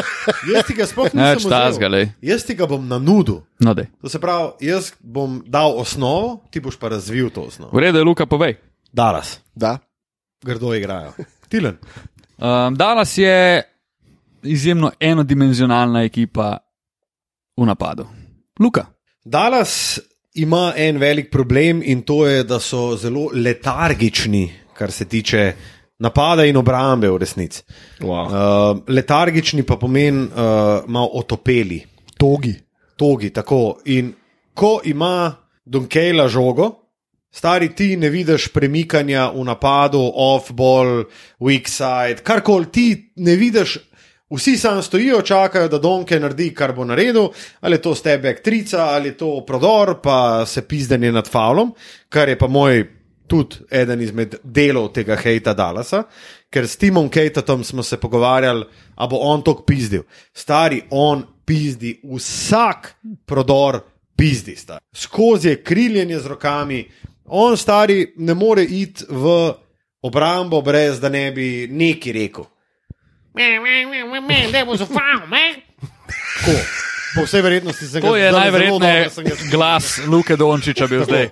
[0.55, 1.93] Jaz ti ga sploh Ne več nisem tazga, vzel.
[1.93, 2.07] lej.
[2.25, 3.43] Jaz ti ga bom nanudil.
[3.61, 3.91] No, dej.
[4.01, 7.75] To se pravi, jaz bom dal osnovo, ti boš pa razvil to osnovo.
[7.77, 8.57] V redu je, Luka, povej.
[8.93, 9.79] Dallas, Da.
[10.45, 11.13] grdo igrajo.
[11.51, 11.77] Tilen.
[12.39, 13.63] Um, Dallas je
[14.43, 16.59] izjemno enodimenzionalna ekipa
[17.57, 18.07] v napadu.
[18.61, 18.87] Luka.
[19.25, 20.01] Dallas
[20.35, 25.53] ima en velik problem in to je, da so zelo letargični, kar se tiče
[25.99, 27.63] napada in obrambe v resnici.
[28.01, 28.25] Wow.
[28.27, 30.31] Uh, letargični pa pomeni uh,
[30.87, 31.83] malo otopeli,
[32.19, 32.55] Togi.
[32.97, 33.31] togi.
[33.31, 33.79] Tako.
[33.85, 34.13] In
[34.55, 36.71] ko ima Dunkela žogo,
[37.31, 41.05] stari ti ne vidiš premikanja v napadu, off-ball,
[41.41, 43.79] weak side, karkoli ti ne vidiš.
[44.31, 47.29] Vsi samo stojijo, čakajo, da Donke naredi, kar bo naredil,
[47.61, 51.75] ali je to stebek trica, ali je to prodor, pa se pizdenje nad Favlom,
[52.09, 52.85] kar je pa moj
[53.27, 56.03] tudi eden izmed delov tega hejta Dallasa,
[56.51, 58.65] ker s Timom Kejtatom smo se pogovarjali,
[58.95, 60.03] a bo on to pizdil.
[60.35, 62.95] Stari, on pizdi vsak
[63.27, 63.81] prodor,
[64.17, 64.79] pizdi sta.
[64.95, 66.85] Skozi je kriljenje z rokami,
[67.31, 69.53] on stari ne more iti v
[70.03, 72.45] obrambo, brez da ne bi neki rekel.
[74.67, 75.55] Was a foul, man.
[76.41, 76.59] Tako.
[77.15, 81.29] Po vsej verjetnosti se ga To je najverjetneje sem glas Luke Dončiča bil zdaj.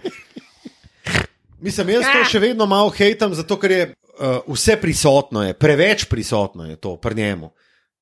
[1.61, 6.05] Mislim, jaz to še vedno malo hejtam, zato ker je uh, vse prisotno, je, preveč
[6.11, 7.51] prisotno je to pri njemu.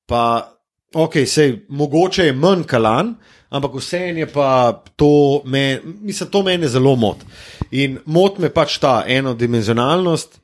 [0.05, 0.56] Pa,
[0.93, 3.15] ok, sej, mogoče je manj kalan,
[3.49, 7.23] ampak vseeno je pa to, me, mislim, to mene zelo mot.
[7.71, 10.39] In mot me pač ta enodimenzionalnost,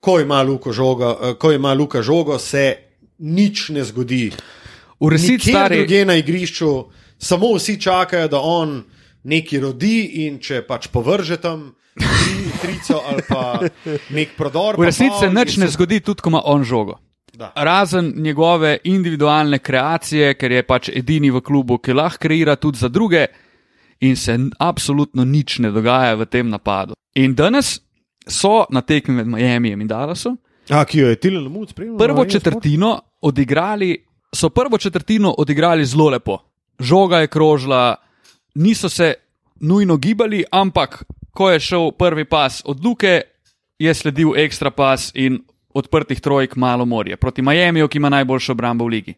[0.00, 2.76] ko ima Luka žogo, uh, ko ima Luka žogo, se
[3.18, 4.30] nič ne zgodi.
[5.00, 6.70] V resnici, stari, drugje na igrišču,
[7.18, 8.82] samo vsi čakajo, da on
[9.24, 13.60] nekaj rodi in če pač povrže tam tri, trico ali pa
[14.16, 14.78] nek prodor.
[14.78, 17.00] v resnici se nič je ne zgodi, tudi ko ima on žogo.
[17.36, 17.52] Da.
[17.54, 22.88] Razen njegove individualne kreacije, ker je pač edini v klubu, ki lahko kreira tudi za
[22.88, 23.26] druge,
[24.00, 26.96] in se absolutno nič ne dogaja v tem napadu.
[27.14, 27.80] In danes
[28.28, 30.38] so na tekmi med Miamijem in Dallasom
[30.70, 31.98] A, ki jo je Tilen Lamut spremljal?
[31.98, 36.38] prvo četrtino odigrali, so prvo četrtino odigrali zelo lepo.
[36.80, 37.96] Žoga je krožila,
[38.54, 39.14] niso se
[39.60, 43.20] nujno gibali, ampak ko je šel prvi pas od Luke,
[43.78, 45.38] je sledil ekstra pas in
[45.76, 49.14] odprtih trojk malo morje proti Miamiju, ki ima najboljšo obrambo v ligi.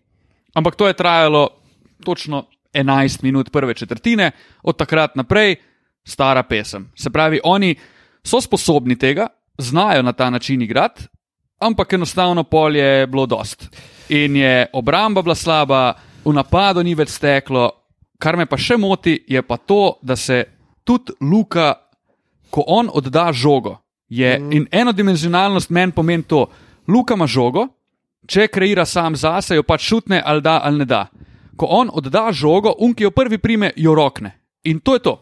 [0.55, 1.49] Ampak to je trajalo
[2.05, 2.44] točno
[2.75, 4.31] 11 minut prve četrtine,
[4.62, 5.57] od takrat naprej
[6.05, 6.90] stara pesem.
[6.94, 7.75] Se pravi, oni
[8.25, 9.27] so sposobni tega,
[9.59, 11.05] znajo na ta način igrati,
[11.59, 13.68] ampak enostavno polje je bilo dost.
[14.09, 15.94] In je obramba bila slaba,
[16.25, 17.71] v napadu ni več steklo.
[18.18, 20.44] Kar me pa še moti, je pa to, da se
[20.85, 21.75] tudi Luka,
[22.51, 23.77] ko on odda žogo,
[24.09, 24.53] je mm.
[24.53, 26.47] in enodimenzionalnost meni pomeni to.
[26.88, 27.66] Luka ima žogo,
[28.27, 31.07] če kreira sam zase, jo pač šutne ali da ali ne da.
[31.57, 34.33] Ko on odda žogo, unki jo prvi prime, jo rokne.
[34.64, 35.18] In to je to.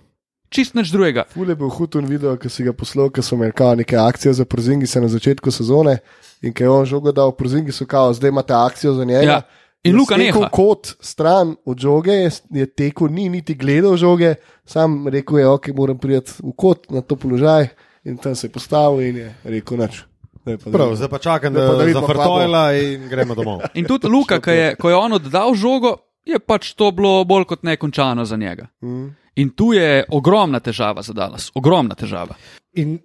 [0.49, 1.25] Čist nič drugega.
[1.33, 4.35] Fule je bil hudun video, ki si ga poslal, ki so imeli kao neke akcije
[4.37, 5.99] za Prozingi se na začetku sezone
[6.43, 9.33] in ki je on žogo dal Prozingi, so kao, zdaj imate akcijo za njega.
[9.33, 9.41] Ja.
[9.83, 10.51] In je Luka stekel neha.
[10.51, 15.69] kot stran od žoge, je, je tekel, ni niti gledal žoge, sam rekel je, ok,
[15.75, 17.69] moram priti v kot na to položaj
[18.07, 21.61] in tam se je postavil in je rekel, pa Prav, gremo." zdaj pa čakam, da,
[21.61, 23.61] da da vidimo, zafrtojla in gremo domov.
[23.75, 27.45] In tudi Luka, ki je, ko je on oddal žogo, je pač to bilo bolj
[27.45, 28.67] kot nekončano za njega.
[28.83, 29.09] Mm.
[29.37, 32.35] In tu je ogromna težava za Dallas, ogromna težava.
[32.81, 32.99] In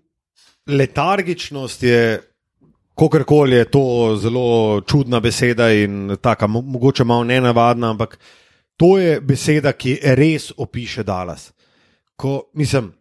[0.68, 2.22] letargičnost je,
[2.96, 8.20] kakorkoli je to zelo čudna beseda in tako, mo mogoče malo nenavadna, ampak
[8.78, 11.52] to je beseda, ki res opiše Dallas.
[12.16, 12.92] Ko, mislim,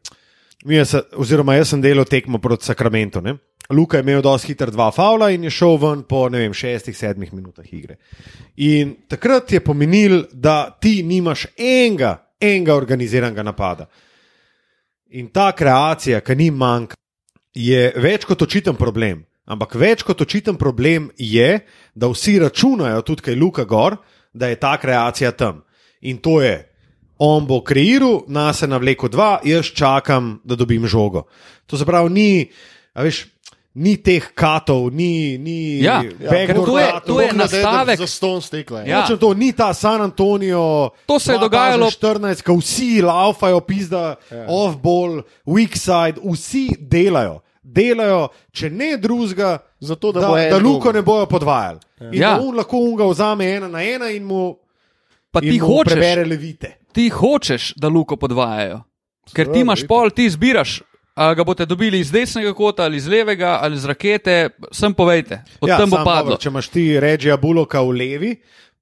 [0.84, 3.20] se- oziroma jaz sem delal tekmo proti Sakramentu.
[3.20, 3.36] Ne?
[3.70, 7.32] Luka je imel dosti hiter dva faula in je šel ven po vem, šestih, sedmih
[7.32, 7.96] minutah igre.
[8.56, 13.86] In takrat je pomenil, da ti nimaš enega, enega organiziranega napada.
[15.10, 16.94] In ta kreacija, ki ni manjka,
[17.54, 19.24] je več kot očiten problem.
[19.50, 21.60] Ampak več kot očiten problem je,
[21.94, 23.96] da vsi računajo, tudi kaj Luka Gor,
[24.32, 25.64] da je ta kreacija tam.
[26.00, 26.69] In to je,
[27.20, 31.26] on bo kreiral, nas je navlekel dva, jaz čakam, da dobim žogo.
[31.66, 32.48] To se pravi, ni,
[32.94, 33.26] a veš,
[33.74, 37.06] ni teh katov, ni, ni Ja, backdoor to je- katov.
[37.06, 38.80] to je nastavek- Za ston stekla.
[38.82, 39.02] Ja.
[39.02, 40.90] Točno to, ni ta San Antonijo.
[41.06, 44.46] To se je dogajalo- 14, ko vsi laufajo, pizda, Ja.
[44.48, 47.40] off-ball, weak side, vsi delajo.
[47.62, 50.58] Delajo, če ne drugega, Zato, da da, da.
[50.58, 51.78] Luko ne bojo podvajali.
[52.00, 52.06] Ja.
[52.06, 52.34] In Ja.
[52.36, 54.54] da on lahko unga vzame ena na ena in mu,
[55.32, 56.79] Pa in ti mu hočeš, prebere levite.
[56.92, 58.82] Ti hočeš, da Luko podvajajo.
[59.34, 60.80] Ker ti imaš pol, ti izbiraš.
[61.20, 65.42] A ga boste dobili iz desnega kota ali iz levega ali iz rakete, sem povejte,
[65.60, 66.32] od ja, tam bo padlo.
[66.32, 68.30] Dobro, če imaš ti Reggija Buloka v levi,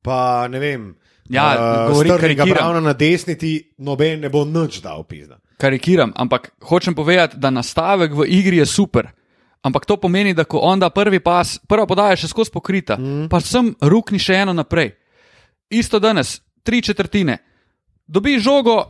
[0.04, 0.84] pa ne vem.
[1.28, 2.54] Ja, uh, govori karikiram.
[2.54, 3.52] Browna na desni, ti
[3.84, 5.40] noben ne bo nič dal, pizda.
[5.58, 9.10] Karikiram, ampak hočem povedati, da nastavek v igri je super.
[9.62, 13.26] Ampak to pomeni, da ko on da prvi pas, prva podaja še skozi pokrita, mm.
[13.32, 14.92] pa sem rukni še eno naprej.
[15.74, 17.38] Isto danes, tri četrtine.
[18.08, 18.82] Dobi žogo,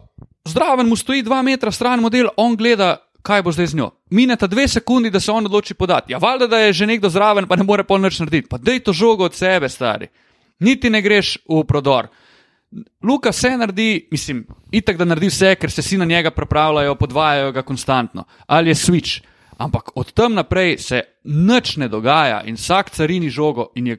[0.46, 3.90] zdraven mu stoji dva metra stran model, on gleda, kaj bo zdaj z njo.
[4.10, 6.12] Mineta dve sekundi, da se on odloči podati.
[6.12, 8.48] Ja, valjda, da je že nekdo zraven, pa ne more pol nič narediti.
[8.48, 10.08] Pa dej to žogo od sebe, stari.
[10.60, 12.08] Niti ne greš v prodor.
[13.02, 17.52] Luka vse naredi, mislim, itak da naredi vse, ker se vsi na njega pripravljajo, podvajajo
[17.52, 18.24] ga konstantno.
[18.46, 19.20] Ali je switch.
[19.58, 23.96] Ampak od tam naprej se nič ne dogaja in vsak carini žogo in je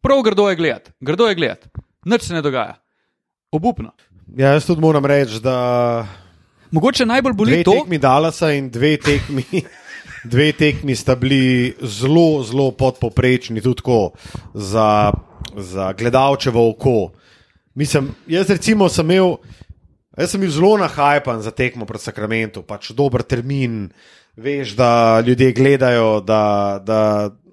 [0.00, 1.68] prav grdo je gledati, grdo je gledati.
[2.04, 2.78] Nič se ne dogaja.
[3.50, 3.90] Obupno.
[4.36, 6.06] Ja, jaz tudi moram reči, da
[6.70, 9.42] Mogoče najbolj boli dve to, tekmi Dalasa in dve tekmi,
[10.32, 14.12] dve tekmi sta bili zelo, zelo podpoprečni, tudi tako
[14.54, 15.12] za,
[15.56, 17.10] za gledalčevo oko.
[17.74, 19.36] Mislim, jaz recimo sem imel,
[20.18, 23.88] jaz sem bil zelo nahajpan za tekmo pred Sakramentu, pač dober termin,
[24.36, 27.02] veš, da ljudje gledajo, da, da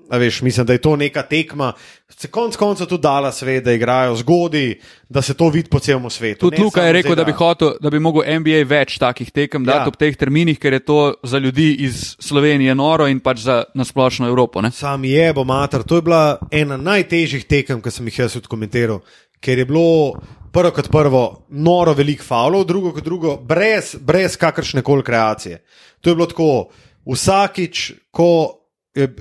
[0.09, 1.73] a veš, mislim, da je to neka tekma.
[2.09, 6.09] Se konc koncev tudi dala svet, da igrajo zgodi, da se to vidi po celem
[6.09, 6.49] svetu.
[6.49, 9.77] tudi Luka je rekel, da bi hotel, da bi mogel NBA več takih tekem dati
[9.77, 9.87] Ja.
[9.87, 14.27] ob teh terminih, ker je to za ljudi iz Slovenije noro in pač za nasplošno
[14.27, 14.61] Evropo.
[14.61, 14.71] Ne?
[14.71, 15.83] Sam je, bo mater.
[15.83, 18.99] To je bila ena najtežjih tekem, ki sem jih jaz tudi komentiral,
[19.39, 20.13] ker je bilo
[20.51, 25.61] prvo kot prvo noro velik faulov, drugo kot drugo, brez, brez kakršne koli kreacije.
[26.01, 26.69] To je bilo tako,
[27.05, 28.56] vsakič, ko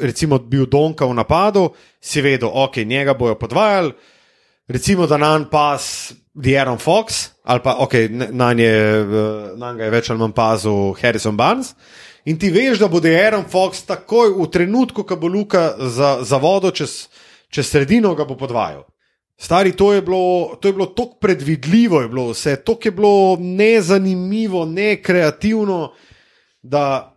[0.01, 3.93] recimo bil Donka v napadu, si vedel, ok, njega bojo podvajali,
[4.69, 7.95] recimo da na en pas Dieron Fox, ali pa ok,
[8.31, 11.75] na njega je več ali manj pazil Harrison Barnes.
[12.27, 16.37] In ti veš, da bo Aaron Fox takoj v trenutku, ko bo Luka za, za
[16.43, 17.07] vodo čez,
[17.49, 18.83] čez sredino, ga bo podvajal.
[19.39, 23.37] Stari, to je bilo, to je bilo tako predvidljivo, je bilo vse, tako je bilo
[23.41, 25.93] nezanimivo, nekreativno,
[26.63, 27.15] da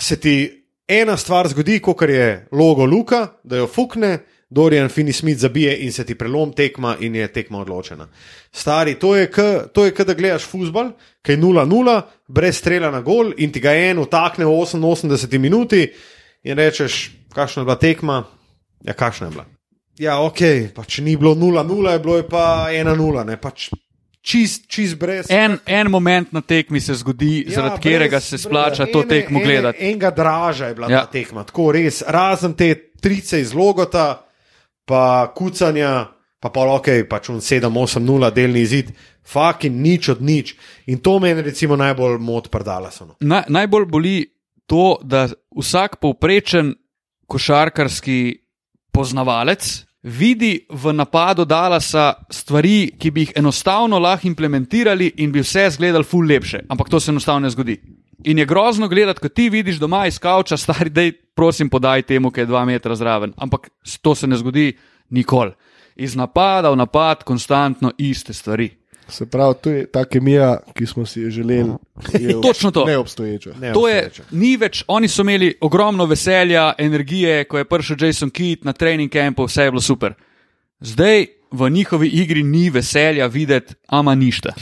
[0.00, 0.59] se ti
[0.90, 4.18] ena stvar zgodi, kot je logo Luka, da jo fukne,
[4.50, 8.08] Dorian Finney Smith zabije in se ti prelom tekma in je tekma odločena.
[8.52, 10.90] Stari, to je, k, to je, k, da gledaš futbol,
[11.22, 15.84] ki je 0-0, brez strela na gol in ti ga en utakne v 88 minuti
[16.42, 18.24] in rečeš, kakšna je bila tekma,
[18.82, 19.46] ja, kakšna je bila.
[20.00, 20.42] Ja, ok,
[20.74, 23.70] pač ni bilo 0-0, je bilo je pa 1-0, ne pač
[24.22, 25.30] čist, čist brez.
[25.30, 29.78] En, en moment na tekmi se zgodi, ja, zaradi katerega se splača to tekmo gledati.
[29.80, 31.00] Enega draža je bila Ja.
[31.04, 34.26] ta tekma, tako res, razen te trice iz logota,
[34.84, 36.06] pa kucanja,
[36.40, 38.92] pa pa ok, pač un 7-8-0 delni izid,
[39.24, 40.54] fucking nič od nič.
[40.86, 42.90] In to meni recimo najbolj mod prdala.
[43.00, 43.16] No.
[43.20, 44.14] Na, najbolj boli
[44.66, 46.74] to, da vsak povprečen
[47.26, 48.40] košarkarski
[48.92, 55.66] poznavalec vidi v napadu Dalasa stvari, ki bi jih enostavno lahko implementirali in bi vse
[55.66, 57.80] izgledali ful lepše, ampak to se enostavno ne zgodi.
[58.24, 61.02] In je grozno gledati, ko ti vidiš doma iz kavča, stari, da
[61.34, 63.32] prosim, podaj temu, ki je dva metra zraven.
[63.36, 63.70] Ampak
[64.02, 64.72] to se ne zgodi
[65.10, 65.52] nikoli.
[65.96, 68.79] iz napada v napad, konstantno iste stvari.
[69.10, 71.72] Se pravi, to je ta kemija, ki smo si jo želeli.
[72.20, 72.84] je Točno to.
[72.84, 73.50] Neobstoječa.
[73.60, 78.30] Ne To je, ni več, oni so imeli ogromno veselja, energije, ko je prišel Jason
[78.30, 80.14] Keat na trening campu, vse je bilo super.
[80.80, 84.54] Zdaj v njihovi igri ni veselja videti, ama ništa.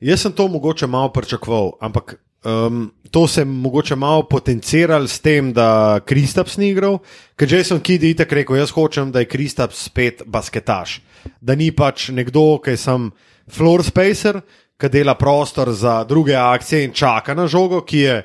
[0.00, 2.14] Jaz sem to mogoče malo pričakoval, ampak
[2.44, 6.98] um, to se je mogoče malo potenciral s tem, da Kristaps ni igral,
[7.36, 11.00] ker Jason Kidd je itak rekel: Jaz hočem, da je Kristaps spet basketaš.
[11.40, 13.10] Da ni pač nekdo, ki je sam
[13.50, 14.40] floor spacer,
[14.78, 18.22] ki dela prostor za druge akcije in čaka na žogo, ki je.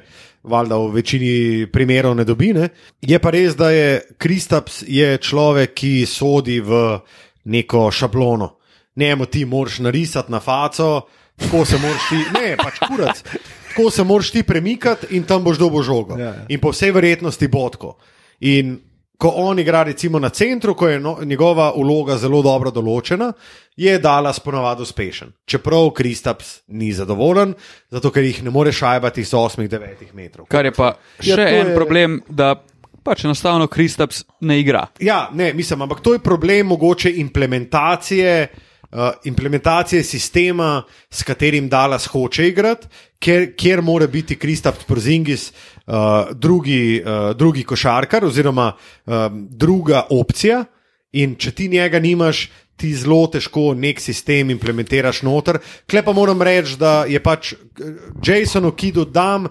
[0.48, 1.32] Valjda v večini
[1.68, 2.54] primerov ne dobi.
[2.56, 2.70] Ne?
[3.04, 7.02] Je pa res, da je Kristaps je človek, ki sodi v
[7.52, 8.54] neko šablono.
[8.96, 11.02] Njemu ti moraš narisati na faco,
[11.36, 13.24] tako se moraš ti, ne, pač kurac.
[13.68, 16.16] Tako se moraš ti premikati in tam boš dobo žogo.
[16.18, 16.46] Ja, ja.
[16.50, 17.98] In po vsej verjetnosti bodko.
[18.40, 18.78] In
[19.18, 23.32] ko on igra recimo na centru, ko je no, njegova vloga zelo dobro določena,
[23.78, 25.32] je Dallas ponovadi uspešen.
[25.46, 27.54] Čeprav Kristaps ni zadovoljen,
[27.92, 30.46] zato ker jih ne more šajbati z 8-9 metrov.
[30.50, 32.56] Kar je pa Ja, še to en je- problem, da
[33.04, 34.88] pač enostavno Kristaps ne igra.
[35.00, 38.48] Ja, ne, mislim, ampak to je problem mogoče implementacije.
[38.88, 42.88] Uh, implementacije sistema, s katerim Dallas hoče igrati,
[43.20, 45.77] ker, kjer mora biti Kristaps Porzingis uh,
[46.34, 49.14] drugi, uh, drugi košarkar oziroma uh,
[49.50, 50.66] druga opcija.
[51.12, 55.60] In če ti njega nimaš, ti zelo težko nek sistem implementiraš noter.
[55.90, 57.54] Klej pa moram reči, da je pač
[58.24, 59.48] Jasonu Kidu dam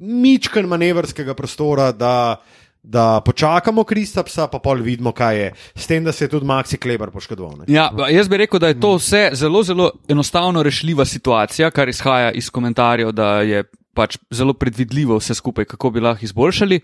[0.00, 2.40] mičken manevrskega prostora, da,
[2.82, 5.52] da počakamo Kristapsa, pa pol vidimo, kaj je.
[5.74, 7.58] S tem, da se je tudi Maxi Kleber poškodoval.
[7.58, 7.64] ne.
[7.68, 12.32] Ja, jaz bi rekel, da je to vse zelo, zelo enostavno rešljiva situacija, kar izhaja
[12.32, 13.64] iz komentarjev, da je
[13.94, 16.80] pač zelo predvidljivo vse skupaj, kako bi lahko izboljšali.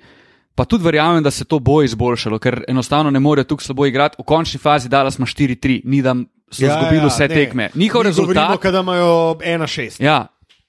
[0.55, 4.17] Pa tudi verjamem, da se to bo izboljšalo, ker enostavno ne morejo tukaj slabo igrati.
[4.19, 6.17] V končni fazi dala smo 4-3, ni da
[6.51, 7.35] so ja, izgubili vse ne.
[7.35, 7.71] tekme.
[7.75, 8.49] Njihov Mi rezultat.
[8.49, 10.03] Govorimo, da imajo 1-6.
[10.03, 10.27] Ja,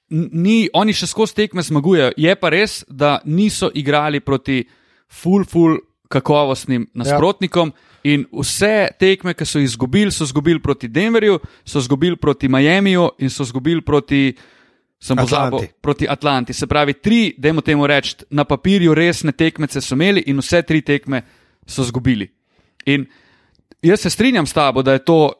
[0.09, 2.11] ni, oni še skozi tekme zmagujejo.
[2.17, 4.63] Je pa res, da niso igrali proti
[5.09, 5.79] full, full
[6.09, 7.73] kakovostnim nasprotnikom.
[7.73, 7.85] Ja.
[8.13, 13.29] In vse tekme, ki so izgubili, so izgubili proti Denverju, so izgubili proti Miamiju in
[13.29, 14.33] so izgubili proti,
[14.99, 15.73] sem pozabil, Atlanti.
[15.81, 16.53] proti Atlanti.
[16.53, 20.81] Se pravi, tri, dajmo temu reči, na papirju resne tekmece so imeli in vse tri
[20.81, 21.21] tekme
[21.65, 22.27] so izgubili.
[22.85, 23.05] In
[23.81, 25.31] jaz se strinjam s tabo, da je to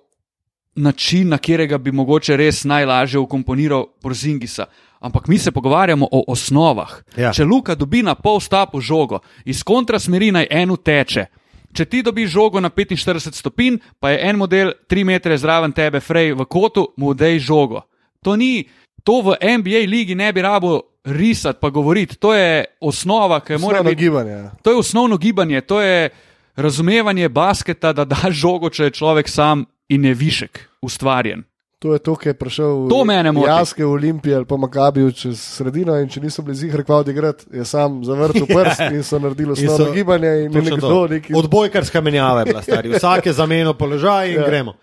[0.76, 4.66] način, na katerega bi mogoče res najlažje ukomponiral Porzingisa.
[5.00, 7.04] Ampak mi se pogovarjamo o osnovah.
[7.18, 7.32] Ja.
[7.34, 11.26] Če Luka dobi na pol stapu žogo, iz kontrasmeri naj eno teče.
[11.74, 16.00] Če ti dobiš žogo na 45 stopinj, pa je en model 3 metre zraven tebe,
[16.00, 17.84] frej v kotu, mu dej žogo.
[18.24, 18.68] To ni,
[19.04, 22.16] to v NBA ligi ne bi rabo risati, pa govoriti.
[22.16, 24.04] To je osnova, ki mora Osnovno biti.
[24.04, 24.32] gibanje.
[24.32, 24.52] ja.
[24.62, 26.10] To je osnovno gibanje, to je
[26.56, 31.44] razumevanje basketa, da daš žogo, če je človek sam in je višek, ustvarjen.
[31.80, 33.32] To je to, ki je prišel To mene.
[33.48, 37.46] Jaske v Olimpiji ali pa Makabiju čez sredino in če niso bili zihar kvav odigrati,
[37.54, 41.34] je sam zavrtel prst in so naredili osnovno gibanje in nekdo neki.
[41.36, 42.90] Odbojkarska menjava je bila stari.
[42.90, 44.42] Vsak je zamenil položaj in Ja.
[44.42, 44.48] ja.
[44.48, 44.74] gremo.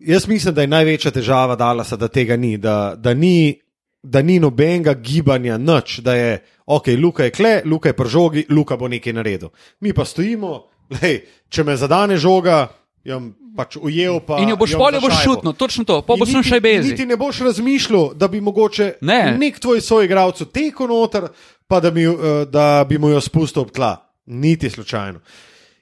[0.00, 3.60] Jaz mislim, da je največja težava Dalasa, da tega ni, da, da ni,
[4.02, 8.44] da ni nobenega gibanja, nič, da je, ok, Luka je kle, Luka je pri žogi,
[8.50, 9.48] Luka bo nekaj naredil.
[9.80, 12.68] Mi pa stojimo, lej, če me zadane žoga,
[13.04, 14.20] jam pač ujel.
[14.20, 15.24] Pa, In jo boš polje boš šajbo.
[15.24, 16.90] šutno, točno to, pa boš še bezi.
[16.90, 19.36] Niti ne boš razmišljal, da bi mogoče Ne.
[19.38, 21.30] nek tvoj soigralec tekel noter,
[21.66, 23.96] pa da bi, eh, da bi mu jo spustil ob tla.
[24.26, 25.20] Niti slučajno.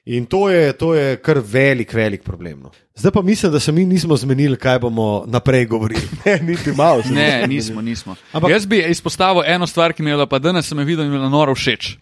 [0.05, 2.59] In to je, to je kar velik, velik problem.
[2.59, 2.71] No.
[2.95, 6.01] Zdaj pa mislim, da se mi nismo zmenili, kaj bomo naprej govorili.
[6.25, 7.01] Ne, niti malo.
[7.11, 8.15] Ne, nismo nismo.
[8.31, 11.11] Ampak- Jaz bi izpostavil eno stvar, ki mi je bila pa danes, sem videl in
[11.11, 11.97] mi je bila noro všeč.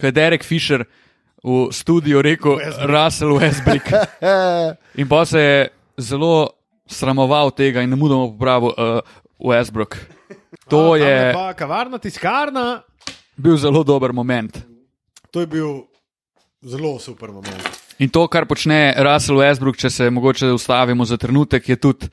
[0.00, 0.84] Ko je Derek Fisher
[1.38, 3.90] v studiu rekel Russell Westbrook.
[5.00, 6.50] In pa se je zelo
[6.86, 9.00] sramoval tega in ne mudoma popravil uh,
[9.40, 9.96] Westbrook.
[10.68, 12.82] To A, je Pa kavarna tiskarna,
[13.36, 14.58] bil zelo dober moment.
[15.30, 15.82] to je bil
[16.62, 17.62] zelo super moment.
[17.98, 22.08] In to, kar počne Russell Westbrook, če se mogoče ustavimo za trenutek, je tudi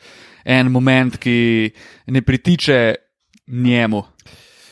[0.46, 1.72] en moment, ki
[2.08, 2.96] ne pritiče
[3.48, 4.02] njemu,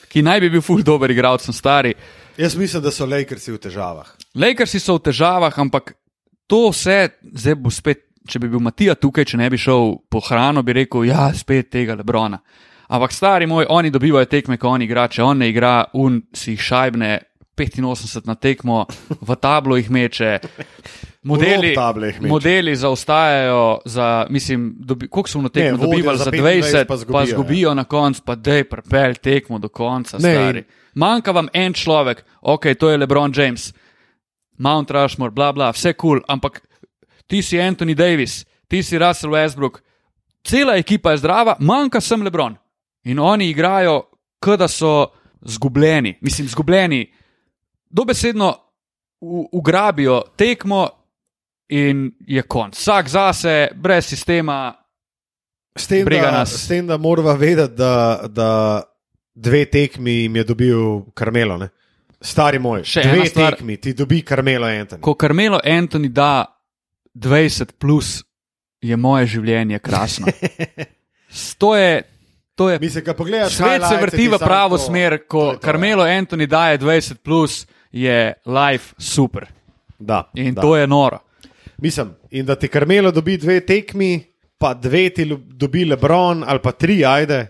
[0.09, 1.93] ki naj bi bil ful dober igralec, sem stari.
[2.38, 4.09] Jaz mislim, da so Lakersi v težavah.
[4.36, 5.93] Lakersi so v težavah, ampak
[6.49, 10.21] to vse, zdaj bo spet, če bi bil Matija tukaj, če ne bi šel po
[10.24, 12.39] hrano, bi rekel, ja, spet tega Lebrona.
[12.93, 16.53] Ampak stari moj, oni dobivajo tekme, ko on igra, če on ne igra, un si
[16.53, 17.11] jih šajbne
[17.57, 18.85] 85 na tekmo,
[19.21, 20.39] v tablo jih meče.
[21.23, 22.27] Modeli, jih meče.
[22.27, 26.85] modeli zaostajajo za, mislim, dobi, koliko so na tekmo vodijo dobivali za za 25, 20,
[26.85, 30.17] pa pa zgubijo, pa zgubijo na koncu, pa dej prepel tekmo do konca.
[30.19, 33.73] Ne, Manjka vam en človek, ok, to je LeBron James,
[34.57, 36.61] Mount Rushmore, bla bla, vse kul, cool, ampak
[37.27, 39.81] ti si Anthony Davis, ti si Russell Westbrook,
[40.43, 42.57] cela ekipa je zdrava, manjka sem Lebron.
[43.03, 44.01] In oni igrajo,
[44.39, 45.07] kot da so
[45.41, 47.13] zgubljeni, mislim, zgubljeni.
[47.93, 48.49] Dobesedno
[49.51, 50.89] ugrabijo tekmo
[51.69, 52.73] in je konc.
[52.73, 54.73] Vsak zase, brez sistema.
[55.75, 57.93] S tem, da, s tem, da moramo vedeti, da,
[58.27, 58.81] da
[59.35, 60.77] dve tekmi jim je dobil
[61.13, 61.57] Karmelo.
[61.57, 61.69] Ne?
[62.21, 63.55] Stari moj, Še dve stvar.
[63.55, 65.01] tekmi ti dobi Karmelo Anthony.
[65.01, 66.45] Ko Karmelo Anthony da
[67.15, 68.23] 20, plus,
[68.81, 70.27] je moje življenje krasno.
[71.57, 72.03] To je,
[72.55, 75.53] to je Mislim, pogledaš, Svet se vrti ti v pravo to- smer, to ko je
[75.53, 77.63] to, Karmelo Anthony daje 20, plus,
[77.93, 79.45] je life super.
[79.99, 80.61] Da, In da.
[80.61, 81.19] to je noro.
[81.77, 84.23] Mislim, in da ti Karmelo dobi dve tekmi,
[84.57, 87.47] pa dve ti dobi Lebron ali pa tri, ajde.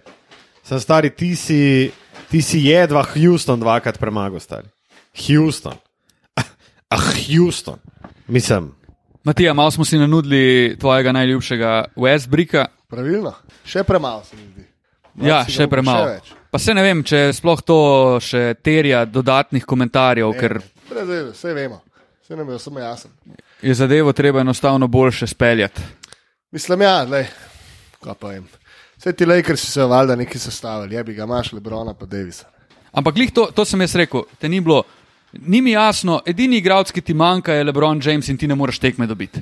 [0.63, 1.91] Sem stari, ti si,
[2.29, 4.67] ti si jedva Houston dvakrat premagal, stari.
[5.19, 5.73] Houston.
[6.89, 7.79] Ah, Houston.
[8.27, 8.71] Mislim,
[9.23, 12.65] Matija, malo smo si nanudili tvojega najljubšega Westbrika.
[12.87, 13.33] Pravilno,
[13.65, 14.65] še premalo se mi zdi.
[15.17, 16.05] Ja, Malo ga še premalo.
[16.05, 16.33] več.
[16.53, 17.75] Pa se ne vem, če sploh to
[18.21, 21.79] še terja dodatnih komentarjev, ker Brez veze, vse vemo,
[22.21, 23.09] vse nam je samo jasno.
[23.61, 25.81] je zadevo treba enostavno boljše speljati.
[26.51, 27.07] Mislim, ja,
[28.03, 28.45] kaj pa vem.
[28.97, 32.45] Vse ti Lakers so se valjda neki sestavili, je bi ga imaš Lebrona pa Davisa.
[32.91, 34.83] Ampak glih to, to sem jaz rekel, te ni bilo.
[35.33, 38.77] Ni mi jasno, edini igralec, ki ti manjka, je LeBron James in ti ne moreš
[38.79, 39.41] tekme dobiti.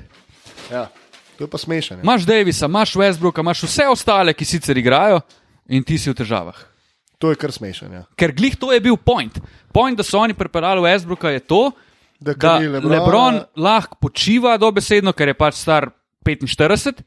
[0.72, 0.88] Ja,
[1.36, 2.00] to je pa smešno.
[2.00, 5.20] Imáš Davisa, imaš Westbrooka, imaš vse ostale, ki sicer igrajo
[5.68, 6.71] in ti si v težavah.
[7.22, 7.88] To je kar smešno.
[7.92, 8.04] Ja.
[8.16, 9.38] Ker glih to je bil point.
[9.70, 11.72] Point, da so oni pripeljali Westbrooka, je to,
[12.20, 15.88] Da, da Lebrona- Lebron lahko počiva dobesedno, ker je pač star
[16.22, 17.02] 45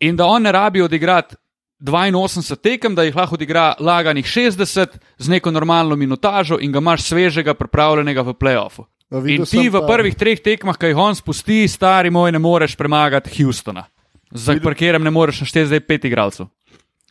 [0.00, 1.36] in da on ne rabi odigrati
[1.80, 4.86] 82 tekem, da jih lahko odigra laganih 60
[5.18, 8.84] z neko normalno minutažo in ga imaš svežega, pripravljenega v playoffu.
[9.10, 12.38] No, In ti v pa- prvih treh tekmah, ki jih on spusti, stari moj, ne
[12.38, 13.84] moreš premagati Houstona,
[14.32, 16.46] za katerem ne moreš našteti zdaj pet igralcev.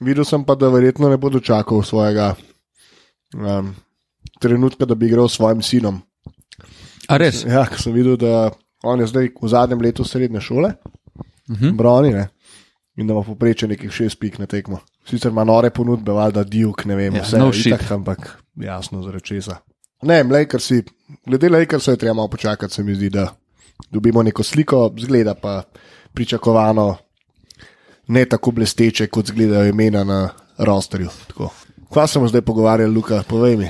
[0.01, 2.35] Videl sem pa, da verjetno ne bo dočakal svojega
[3.33, 3.75] um,
[4.39, 6.01] trenutka, da bi igral s svojim sinom.
[7.07, 7.43] A res?
[7.45, 8.51] Ja, ker sem videl, da
[8.83, 10.91] on je zdaj v zadnjem letu srednje šole, uh
[11.49, 11.65] Mhm.
[11.65, 11.75] -huh.
[11.77, 12.27] broni ne,
[12.97, 14.79] in da ima poprečje nekih šest pik na tekmo.
[15.05, 17.91] Sicer ima nore ponudbe, valjda Duke, ne vem, Ja, vse no itak, shit.
[17.91, 19.55] ampak jasno zaradi česa.
[20.01, 20.83] Ne, Lakersi,
[21.25, 23.35] glede Lakersa je treba malo počakati, se mi zdi, da
[23.91, 25.63] dobimo neko sliko, zgleda pa
[26.13, 26.97] pričakovano
[28.07, 31.09] ne tako blesteče, kot zgledajo imena na rosterju.
[31.27, 31.49] Tako.
[31.89, 33.69] Kva smo zdaj pogovarjali, Luka, povej mi.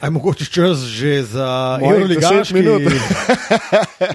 [0.00, 1.78] aj mogoče čas že za.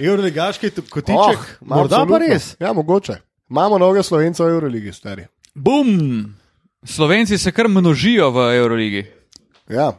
[0.02, 1.38] Euroligaški t- kotiček.
[1.38, 2.18] Oh, Morda pa absolutno.
[2.28, 2.56] res.
[2.60, 3.16] Ja, mogoče.
[3.50, 5.26] Imamo mnogo slovencev v Euroligi, stari.
[5.54, 6.34] Bum!
[6.84, 9.04] Slovenci se kar množijo v Euroligi.
[9.68, 9.92] Ja.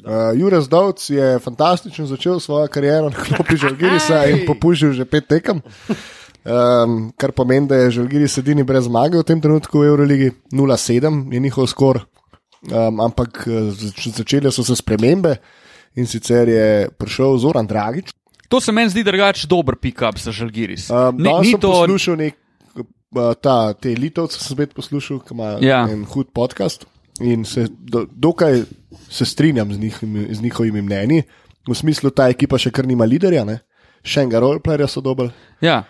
[0.00, 5.28] Uh, Jurek Zdovc je fantastično začel svojo kariero na klopi Žalgirisa in popuščal že pet
[5.28, 5.60] tekem.
[6.42, 11.28] Um, kar pomeni, da je Žalgiris edini brez zmage v tem trenutku v Euroligi, 0-7
[11.28, 12.00] je njihov skor.
[12.62, 15.34] Um, ampak eh, zač začele so se spremembe
[15.94, 18.12] in sicer je prišel Zoran Dragič.
[18.48, 20.88] To se meni zdi drugač dober pick-up za Žalgiris.
[20.90, 22.34] Um, Ne- ni to- poslušal nek,
[22.76, 25.84] uh, ta, te Litovce, sem spet poslušal, ki ima Ja.
[25.86, 26.84] en hud podcast
[27.20, 28.64] in se do, dokaj
[29.08, 31.22] se strinjam z, njihovimi, z njihovimi mnenji.
[31.68, 33.60] V smislu, ta ekipa še kar nima liderja, ne?
[34.02, 35.28] še enega roleplayerja so dobili.
[35.60, 35.82] Ja.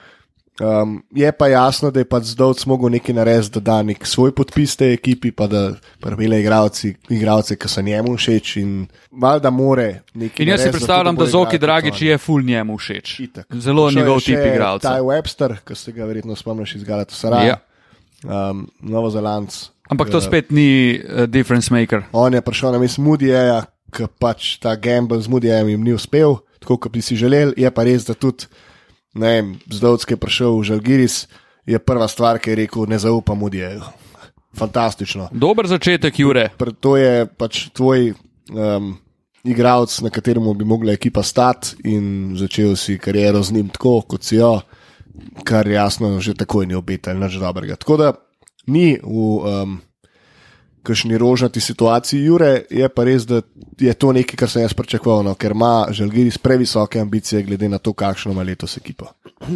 [0.61, 4.34] Um, je pa jasno, da je pač zdovc mogel nekaj narediti, da da nek svoj
[4.36, 5.62] podpis tej ekipi, pa da
[6.01, 8.74] prvele igravci, igravce, ki so njemu všeč in
[9.11, 10.44] valjda more nekaj.
[10.44, 13.20] In jaz si predstavljam, da bo Zoki Dragič je full njemu všeč.
[13.20, 13.57] Itak.
[13.57, 14.88] Zelo je njegov tip igralca.
[14.88, 17.57] Taj Webster, ki ste ga verjetno spomniš iz Galatasaraja.
[17.57, 18.51] Ja.
[18.51, 19.70] Um, Novozelandc.
[19.90, 22.05] Ampak to Eh, spet ni uh, difference maker.
[22.12, 26.36] On je prišel na mesto Moodyja, ki pač ta gamble z Moodyjem jim ni uspel,
[26.61, 27.57] tako kot bi si želeli.
[27.57, 28.46] Je pa res, da tudi,
[29.15, 31.17] ne vem, zdovc, ki je prišel v Žalgiris,
[31.67, 33.83] je prva stvar, ki je rekel: ne zaupam Moodyju.
[34.57, 35.29] Fantastično.
[35.31, 36.51] Dober začetek, Jure.
[36.83, 38.11] To je pač tvoj
[38.51, 38.97] um,
[39.47, 44.27] igralec, na katerem bi mogla ekipa stati in začel si kariero z njim tako, kot
[44.27, 44.61] si jo,
[45.45, 47.77] kar jasno že takoj ni obetal nič dobrega.
[47.77, 48.13] Tako da
[48.67, 49.79] ni v um,
[50.83, 53.41] kakšni rožnati situaciji, Jure, je pa res, da
[53.81, 57.78] je to nekaj, kar sem jaz pričakoval, no, ker ima Žalgiris previsoke ambicije, glede na
[57.78, 59.12] to, kakšno ima letos ekipa.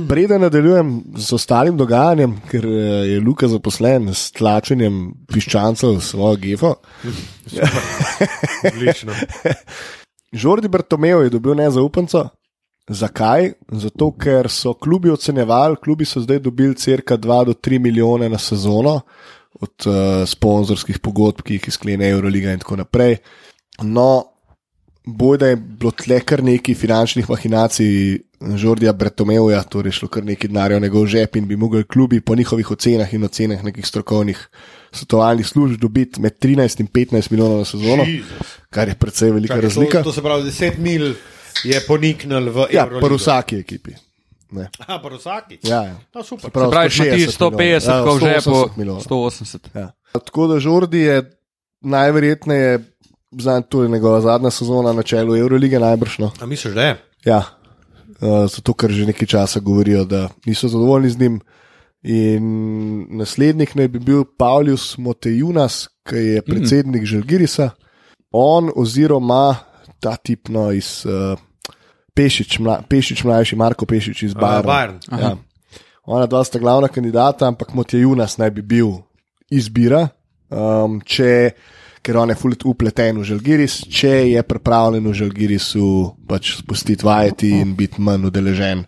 [0.09, 5.03] Preden nadaljujem z ostalim dogajanjem, ker eh, je Luka zaposlen s tlačenjem
[5.33, 6.75] piščancev v svojo gefo.
[8.73, 9.17] Odlično.
[10.45, 12.29] Žordi Bartomeu je dobil nezaupanco.
[12.89, 13.53] Zakaj?
[13.81, 18.39] Zato, ker so klubi ocenjevali, klubi so zdaj dobili crka 2 do 3 milijone na
[18.39, 19.01] sezono
[19.61, 19.95] od uh,
[20.29, 23.19] sponzorskih pogodb, ki jih sklene Euroliga in tako naprej.
[23.83, 24.25] No,
[25.07, 28.19] boj, da je bilo tle kar nekaj finančnih mahinacij
[28.61, 32.35] Žordija Bretomeuja, torej šlo kar nekaj denarja v njegov žep in bi mogli klubi po
[32.37, 34.49] njihovih ocenah in ocenah nekih strokovnih
[34.93, 38.05] svetovalnih služb dobiti med 13 in 15 milijonov na sezono,
[38.71, 40.03] kar je precej velika Čakaj, razlika.
[40.03, 41.15] To, to se pravi, 10 mil
[41.65, 43.01] je poniknil v Ja, Euroligo.
[43.01, 43.95] pa v vsaki ekipi.
[44.79, 45.59] Aha, vsaki.
[45.63, 45.97] Ja, ja.
[46.15, 46.51] No, super.
[46.51, 48.09] Prav, Pravi, če ti 160 150, milijonov.
[48.09, 49.03] kot Ja, žepu, 180 milijonov.
[49.03, 49.69] 180.
[49.75, 49.89] Ja.
[50.13, 51.31] Tako da Žordi je
[51.81, 52.79] najverjetneje,
[53.39, 56.19] znam, to je njegova zadnja sezona na čelu Eurolige, najbrž.
[56.19, 56.31] No.
[56.41, 56.97] A misliš, da je?
[57.25, 57.43] Ja,
[58.21, 61.41] uh, zato ker že nekaj časa govorijo, da niso zadovoljni z njim.
[62.05, 67.07] In naslednik naj bi bil Pavlius Motejunas, ki je predsednik mm.
[67.07, 67.71] Žalgirisa.
[68.31, 69.57] On oziroma
[70.01, 71.39] ta tip no, iz uh,
[72.15, 74.35] Pešič, mla, Pešič mlajši, Marko Pešič iz.
[74.35, 75.01] Bayern.
[75.11, 75.35] Ja.
[76.05, 78.93] Ona dva sta glavna kandidata, ampak Motejunas naj bi bil
[79.51, 80.09] izbira,
[80.53, 81.55] um, če,
[82.05, 85.89] ker on je fully upleten v Žalgiris, če je pripravljen v Žalgirisu
[86.29, 88.85] pač spustiti vajeti in biti manj udeležen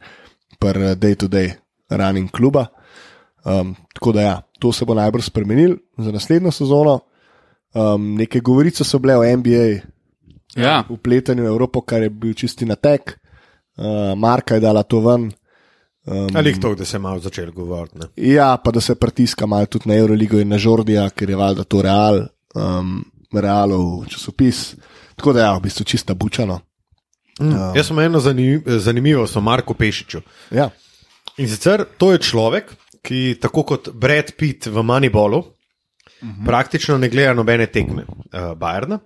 [0.61, 1.57] pri day-to-day
[1.91, 2.69] running kluba.
[3.47, 7.01] Um, tako da ja, to se bo najbrž spremenil za naslednjo sezono.
[7.77, 9.87] Um, neke govorice so bile o NBA,
[10.57, 10.85] Ja.
[10.89, 13.19] upletanju v Evropo, kar je bil čisti natek.
[13.77, 15.31] Uh, Marka je dala to ven.
[16.07, 17.99] Um, Ali to, da se je malo začel govoriti.
[17.99, 18.07] ne?
[18.17, 21.65] Ja, pa da se pritiska malo tudi na Euroligo in na Žordija, ker je valjda
[21.65, 22.21] to real,
[22.55, 24.77] um, realov časopis.
[25.17, 26.61] Tako da, ja, v bistvu čista bučano.
[27.41, 27.77] Mm.
[27.77, 30.21] Jaz sem eno zanim, zanimivost o Marku Pešiču.
[30.51, 30.71] Ja.
[31.37, 32.73] In sicer to je človek,
[33.05, 35.45] ki tako kot Brad Pitt v Moneyballu, uh
[36.23, 36.47] -huh.
[36.47, 38.99] praktično ne gleda nobene tekme uh, Bajerna.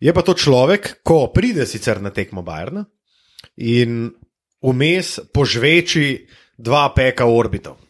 [0.00, 2.84] Je pa to človek, ko pride sicer na tekmo Bajerna
[3.56, 4.10] in
[4.60, 6.26] vmes požveči
[6.56, 7.80] dva peka orbitov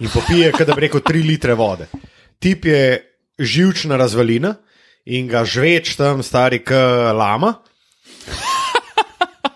[0.00, 1.86] in popije, kada bi rekel, tri litre vode.
[2.38, 3.00] Tip je
[3.38, 4.54] živčna razvalina
[5.06, 6.76] in ga žveč tam stari k
[7.16, 7.54] lama.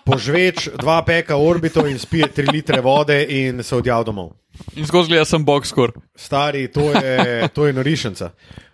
[0.05, 4.33] Požveč dva peka orbitov in spije tri litre vode in se odjav domov.
[4.75, 5.93] In skozi gleda sem box score.
[6.15, 8.31] Stari, to je, to je norišnica.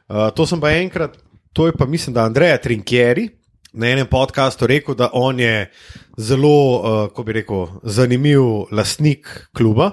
[0.08, 1.18] Uh, to sem pa enkrat,
[1.58, 3.30] to je pa mislim, da Andreja Trinkieri
[3.74, 5.72] na enem podkastu rekel, da on je
[6.18, 8.41] zelo, uh, ko bi rekel, zanimiv
[8.72, 9.91] lastnik kluba.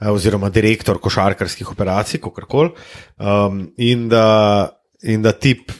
[0.00, 2.70] uh, Oziroma, direktor košarkarskih operacij, kako koli.
[3.18, 4.70] Um, in, da-
[5.02, 5.70] in da tip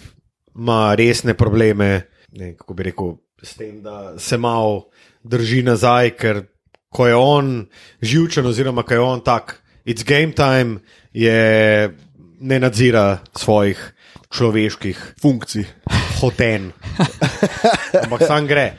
[0.57, 2.03] ima resne probleme,
[2.33, 3.13] ne, kako bi rekel,
[3.43, 4.89] s tem, da se malo
[5.23, 6.43] drži nazaj, ker
[6.89, 7.67] ko je on
[8.03, 10.79] živčen, oziroma ko je on tak, it's game time,
[11.13, 11.91] je
[12.41, 13.95] ne nadzira svojih
[14.31, 15.67] človeških Funkcij.
[16.21, 16.73] hoten.
[18.05, 18.75] Ampak sam gre,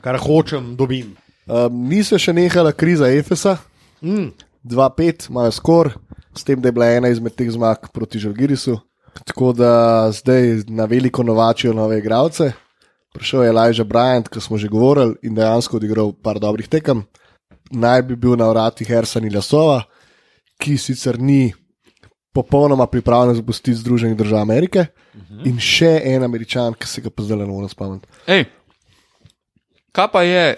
[0.00, 1.16] kar hočem, dobim.
[1.46, 3.58] Um, ni se še nehala kriza Efesa,
[4.02, 4.32] Mm.
[4.66, 5.92] 2-5, imajo skor,
[6.34, 8.74] s tem, da je bila ena izmed teh zmag proti Žalgirisu.
[9.24, 12.52] Tako da zdaj na veliko novačijo nove igralce.
[13.14, 17.04] Prišel je Elijah Bryant, ki smo že govorili in dejansko odigral par dobrih tekem.
[17.70, 19.84] Naj bi bil na vratih Ersani Lasova,
[20.58, 21.52] ki sicer ni
[22.32, 25.46] popolnoma pripravljen zapustiti Združenih držav Amerike, uh -huh.
[25.48, 28.08] in še en američan, ki se ga pa zdaj ne morem spomniti.
[28.26, 28.44] Ej,
[29.92, 30.56] kaj pa je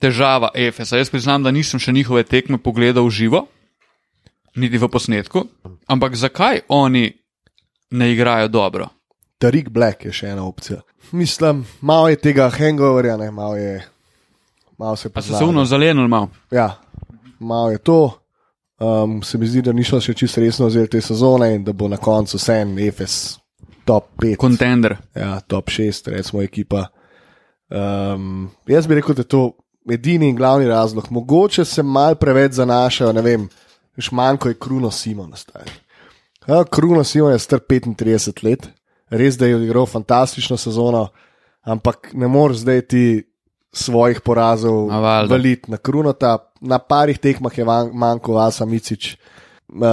[0.00, 0.96] težava EFS-a?
[0.96, 3.46] Jaz priznam, da nisem še njihove tekme pogledal v živo,
[4.56, 5.44] niti v posnetku.
[5.86, 7.12] Ampak zakaj oni
[7.90, 8.88] ne igrajo dobro?
[9.38, 10.80] Tarik Black je še ena opcija.
[11.12, 13.80] Mislim, malo je tega hangoverja, ne, malo je.
[14.78, 15.66] Malo se Pa so pozna, se uno ne.
[15.66, 16.28] zelenili malo.
[16.50, 16.80] Ja,
[17.38, 18.20] malo je to.
[18.80, 21.88] Um, se mi zdi, da niso še čisto resno vzeli te sezone in da bo
[21.88, 23.36] na koncu vsem EFS
[23.84, 24.96] top 5, Kontender.
[25.14, 26.86] ja, top 6, recimo ekipa.
[27.68, 29.42] Um, jaz bi rekel, da je to
[29.90, 31.10] edini in glavni razlog.
[31.10, 33.48] Mogoče se mal preveč zanašajo, ne vem,
[33.98, 35.34] še manj kot je Kruno Simon.
[36.48, 38.68] Ja, Kruno Simon je star 35 let,
[39.10, 41.08] res da je odigral fantastično sezono,
[41.62, 43.04] ampak ne moreš zdaj ti
[43.72, 44.88] svojih porazov
[45.26, 46.38] valiti na Krunota.
[46.60, 49.16] Na parih tekmah je manjko Vasa Micič.
[49.70, 49.84] Um,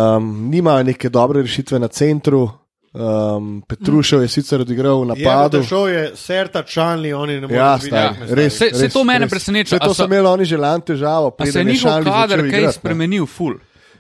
[0.50, 2.50] nimajo neke dobre rešitve na centru.
[2.90, 5.58] Um, Petrušev je sicer odigral v Je, napadu.
[5.58, 9.20] da šel je Serta Čanli, oni ne morejo Ja, stari, res, saj res, to mene
[9.20, 9.30] res.
[9.30, 12.06] preseneča, a To so- imeli oni že lan težavo, Pa se je je njihov Šanli
[12.06, 12.66] kader kaj igrati.
[12.66, 12.72] ne.
[12.72, 13.54] spremenil, ful.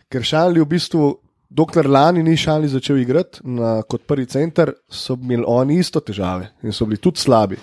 [0.09, 1.13] Ker Šanli v bistvu,
[1.47, 6.49] dokler lani ni Šanli začel igrati na, kot prvi center, so imeli oni isto težave
[6.63, 7.57] in so bili tudi slabi.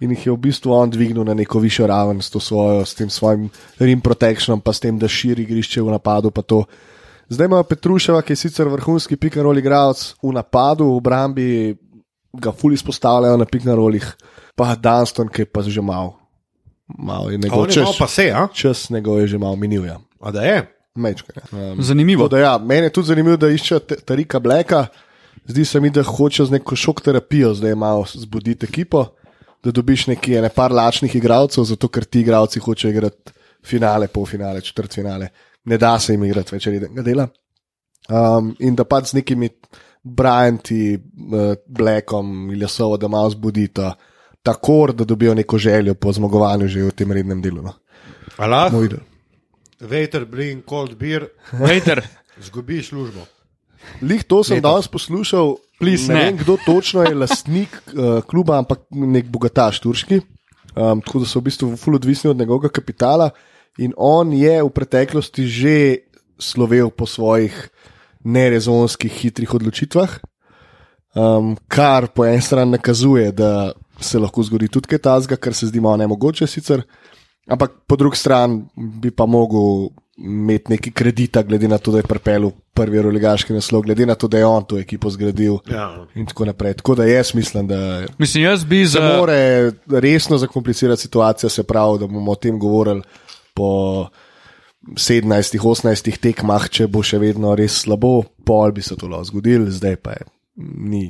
[0.00, 2.94] In jih je v bistvu on dvignil na neko višjo raven s, to svojo, s
[2.94, 6.30] tem svojim rim protectionom, pa s tem, da širi igrišče v napadu.
[6.30, 6.64] pa to.
[7.28, 11.48] Zdaj ima Petruševa, ki je sicer vrhunski pikarol igralec v napadu, v obrambi
[12.32, 14.06] ga ful izpostavljajo na pikarolih,
[14.54, 16.14] pa Dunston, ki je pa že mal.
[16.88, 18.48] Mal je njegov malo pa čas, se, a?
[18.54, 19.84] čas njegov je že mal minil.
[19.84, 19.98] Ja.
[20.20, 20.74] a da je.
[20.94, 21.72] Mečka, ja.
[21.72, 22.28] um, Zanimivo.
[22.28, 24.86] Da, ja, meni je tudi zanimivo, da iščejo te- Tarika Bleka.
[25.46, 29.06] Zdi se mi, da hočejo z neko šok terapijo zdaj malo zbuditi ekipo.
[29.64, 33.32] Da dobiš neki ene par lačnih igralcev, zato ker ti igralci hočejo igrati
[33.64, 35.28] finale, polfinale, četrtfinale.
[35.64, 37.28] Ne da se jim igrati več rednega dela.
[38.08, 39.50] Um, in da pač z nekimi
[40.02, 43.94] Bryanti, uh, Blackom, Iljasovo, da malo zbudita
[44.42, 47.62] tako, da dobijo neko željo po zmagovanju že v tem rednem delu.
[47.62, 47.74] No.
[48.36, 49.00] Allah, Moj idol.
[49.80, 52.02] waiter, bring cold beer, Vejter,
[52.40, 53.26] zgubi službo.
[54.02, 54.70] Lih to sem Letos.
[54.70, 55.56] danes poslušal.
[55.78, 56.24] Please, ne, ne.
[56.24, 60.20] vem, kdo točno je lastnik uh, kluba, ampak nek bogataš turški.
[60.74, 63.30] Um, tako da so v bistvu ful odvisni od njegovega kapitala.
[63.78, 65.76] In on je v preteklosti že
[66.38, 67.54] slovel po svojih
[68.24, 70.18] nerezonskih, hitrih odločitvah,
[71.14, 75.66] um, kar po eni strani nakazuje, da se lahko zgodi tudi kaj tasga, kar se
[75.70, 76.82] zdi malo nemogoče sicer.
[77.48, 79.88] Ampak po drugi strani bi pa mogel
[80.18, 84.28] imeti neki kredita, glede na to, da je pripeljal prvi euroligaški naslov, glede na to,
[84.28, 86.06] da je on to ekipo zgradil Ja.
[86.14, 86.74] in tako naprej.
[86.74, 89.16] Tako da jaz mislim, da mislim, jaz bi se za.
[89.16, 89.38] more
[89.88, 93.02] resno zakomplicirati situacija, se pravi, da bomo o tem govorili
[93.54, 94.06] po
[94.88, 98.12] 17-18 tekmah, če bo še vedno res slabo,
[98.44, 100.26] pol bi se to lahko zgodilo, zdaj pa je.
[100.56, 101.02] Ni,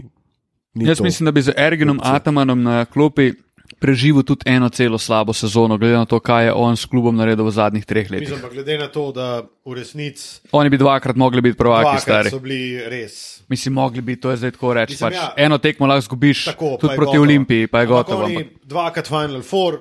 [0.75, 1.05] ni Jaz to.
[1.05, 3.33] mislim, da bi z Ergenom Atamanom na klopi
[3.79, 7.47] preživel tudi eno celo slabo sezono, glede na to, kaj je on s klubom naredil
[7.47, 8.31] v zadnjih treh letih.
[8.31, 12.31] Mislim glede na to, da v resnici Oni bi dvakrat mogli biti prvaki, stari.
[12.31, 13.41] so bili res.
[13.49, 14.93] Mislim, mogli bi, to je zdaj tako reči.
[14.93, 15.35] Mislim, Pač, ja.
[15.37, 17.23] eno tekmo lahko zgubiš, Tako, tudi je proti gotovo.
[17.23, 18.27] Olimpiji, pa je Ampak gotovo.
[18.27, 19.79] Ampak dvakrat Final Four,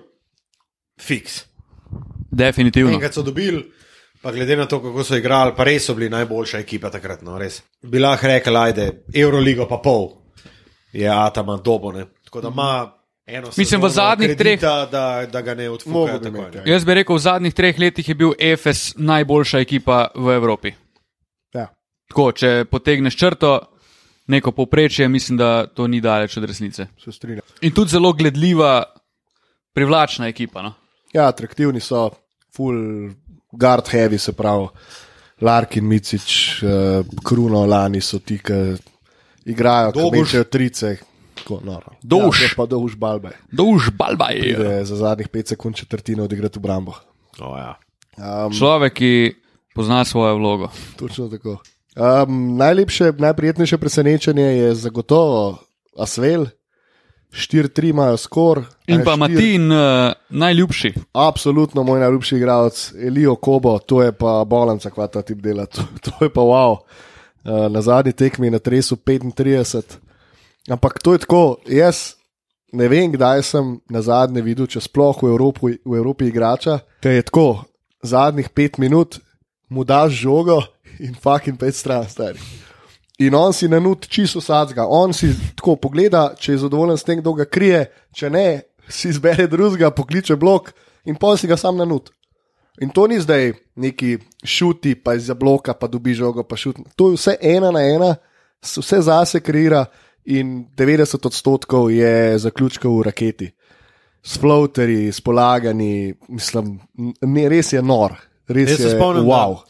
[1.02, 1.46] fiks.
[2.32, 2.94] Definitivno.
[2.94, 3.64] Enkrat so dobili,
[4.22, 7.22] pa glede na to, kako so igrali, pa res so bili najboljša ekipa takrat.
[7.22, 7.62] No, res.
[7.82, 10.10] Bi lahko rekel, ajde, Euroligo pa pol
[10.94, 12.06] je Ataman dobone.
[12.24, 12.97] Tako da ima
[13.28, 15.70] eno Mislim, v zadnjih kredita, da, da ga ne
[16.32, 16.40] ne.
[16.54, 16.64] ja.
[16.66, 20.72] Jaz bi rekel, v zadnjih treh letih je bil EFS najboljša ekipa v Evropi.
[21.54, 21.68] Ja.
[22.10, 23.60] Tako, če potegneš črto,
[24.28, 26.88] neko povprečje, mislim, da to ni daleč od resnice.
[27.04, 27.44] Se strinjam.
[27.62, 28.84] In tudi zelo gledljiva,
[29.76, 30.62] privlačna ekipa.
[30.62, 30.74] No?
[31.14, 32.10] Ja, atraktivni so,
[32.56, 33.12] full
[33.52, 34.68] guard heavy, se pravi,
[35.42, 38.54] Larkin, Micič, uh, Kruno, Lani so ti, ki
[39.46, 40.20] igrajo, Dolguš.
[40.20, 40.96] mečejo trice.
[41.48, 41.96] Tako, noro.
[42.04, 42.42] Dolž.
[42.44, 43.30] Ja, pa dolž balbe.
[43.56, 44.36] Dolž balbaj.
[44.36, 46.92] Pride za zadnjih 5 sekund četrtine odigrati v Brambo.
[47.40, 47.78] O, ja.
[48.20, 49.12] Um, Človek, ki
[49.76, 50.68] pozna svojo vlogo.
[51.00, 51.58] točno tako.
[51.96, 55.58] Um, najlepše, najprijetnejše presenečenje je zagotovo
[55.98, 56.46] Asvel,
[57.32, 58.64] 4-3 imajo skor.
[58.88, 60.94] In pa Matin, uh, najljubši.
[61.14, 65.82] Absolutno moj najljubši igralec, Elijo Kobo, to je pa bolanca, kva ta tip dela, to,
[66.04, 66.78] to je pa wow.
[67.48, 70.07] Uh, na zadnji tekmi na tresu 35.
[70.68, 72.18] Ampak to je tako, jaz
[72.74, 77.16] ne vem, kdaj sem na zadnje videl, če sploh v Evropi, v Evropi igrača, ki
[77.16, 77.48] je tako,
[78.04, 79.20] zadnjih pet minut
[79.72, 80.60] mu daš žogo
[81.00, 82.42] in fucking pet stran stari.
[83.18, 87.08] In on si na nud čisto sadga, on si tako pogleda, če je zadovoljen s
[87.08, 88.48] tem, kdo ga krije, če ne,
[88.90, 90.70] si izbere drugega, pokliče blok
[91.08, 92.12] in pol si ga sam na nud.
[92.84, 96.84] In to ni zdaj neki šuti, pa iz bloka, pa dobi žogo, pa šuti.
[96.96, 98.12] To je vse ena na ena,
[98.62, 99.88] vse zase kreira
[100.28, 103.48] in 90 odstotkov je zaključkov v raketi.
[104.24, 106.80] S floaterji, s polaganji, mislim,
[107.22, 108.18] ne, res je nor,
[108.48, 109.62] res Jaz se je spomnim, wow.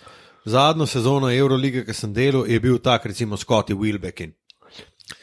[0.45, 4.33] zadnjo sezono Eurolige, ki sem delal, je bil tak, recimo Scotty Wilbekin.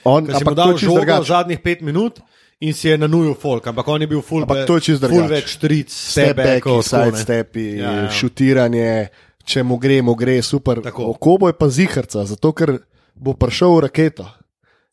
[0.05, 2.20] On, ampak to dal je žogo zadnjih pet minut
[2.61, 5.09] in si je na nuju folk, ampak on je bil full, Ampak to je čisto
[5.09, 5.35] full drugače.
[5.35, 7.11] več tric, stepbackov, tako, ne.
[7.11, 8.11] sidestepi, Ja, ja.
[8.11, 9.09] šutiranje,
[9.45, 10.78] če mu gre, mu gre, super.
[10.85, 11.11] Tako.
[11.16, 12.78] Okobo je pa zihrca, zato ker
[13.14, 14.30] bo prišel v raketo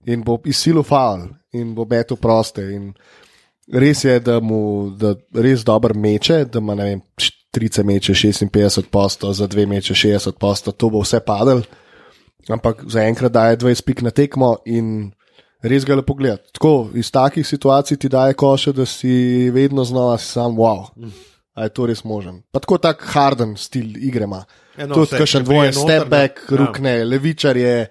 [0.05, 2.63] in bo izsilil faul in bo metel proste.
[2.73, 2.91] In
[3.71, 7.01] res je, da mu da res dobro meče, da ima vem,
[7.53, 11.63] 30 meče 56 posto, za dve meče 60 posto, to bo vse padel.
[12.49, 15.11] Ampak zaenkrat daje 20 pik na tekmo in
[15.61, 16.49] res ga lepo gledati.
[16.57, 20.87] Tako iz takih situacij ti daje koše, da si vedno znova si sam wow.
[21.53, 22.41] A je to res možen?
[22.51, 24.45] Pa tako tak harden stil igre ima.
[24.77, 26.55] Ja, no, Tudi dvojen pride noter, step back, ne.
[26.55, 26.57] Ja.
[26.57, 27.87] rukne, levičar je,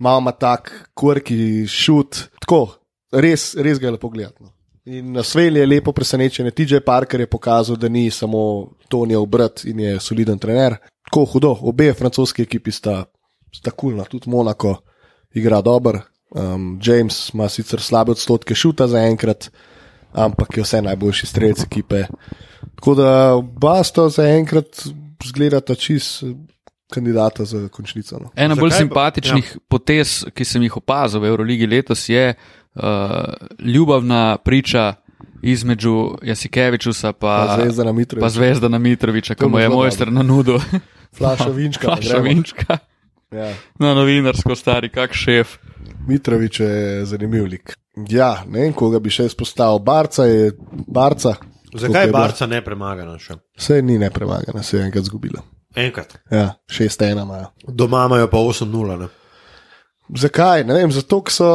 [0.00, 2.24] malo ima tak quirky šut.
[2.40, 2.64] Tako,
[3.12, 4.42] res, res ga je lepo gledati.
[4.42, 4.50] No.
[4.90, 6.48] In na Svel je lepo presenečen.
[6.50, 10.78] TJ Parker je pokazal, da ni samo Tonijev brat in je soliden trener.
[11.10, 13.04] Tako hudo, obe francoski ekipi sta,
[13.54, 14.78] sta kulna, tudi Monako
[15.34, 16.00] igra dobro.
[16.30, 19.50] Um, James ima sicer slabe odstotke šuta zaenkrat,
[20.12, 22.04] ampak je vse najboljši strelec ekipe.
[22.74, 24.86] Tako da oba sta zaenkrat
[25.26, 26.24] zgledata čist
[26.90, 28.18] kandidata za končnico.
[28.20, 28.30] No.
[28.36, 29.60] Ena Zakaj bolj pa- simpatičnih ja.
[29.68, 32.82] potez, ki sem jih opazil v Euroligi letos, je uh,
[33.58, 34.94] ljubavna priča
[35.42, 38.24] između Jasikevičusa Pa pa, Zvezdana Mitrovića.
[38.24, 40.60] pa Zvezdana Mitroviča, ki mu je mojster na nudu.
[41.18, 41.86] Flaša vinčka.
[41.86, 42.78] Flaša vinčka.
[43.32, 43.54] Ja.
[43.78, 45.58] Na novinarsko stari, kak šef.
[46.08, 47.76] Mitrovič je zanimiv lik.
[48.08, 49.78] Ja, ne vem, koga bi še izpostavil.
[49.78, 50.52] Barca je
[50.86, 51.34] barca.
[51.74, 53.36] Zakaj je Barca ne premagana še?
[53.58, 55.42] Vse ni nepremagana, se je enkrat zgubila.
[55.76, 56.18] Enkrat.
[56.30, 57.46] Ja, 6-1 imajo.
[57.68, 58.98] Doma imajo pa 8-0.
[58.98, 59.08] ne.
[60.16, 60.64] Zakaj?
[60.64, 61.50] Ne vem, zato ker so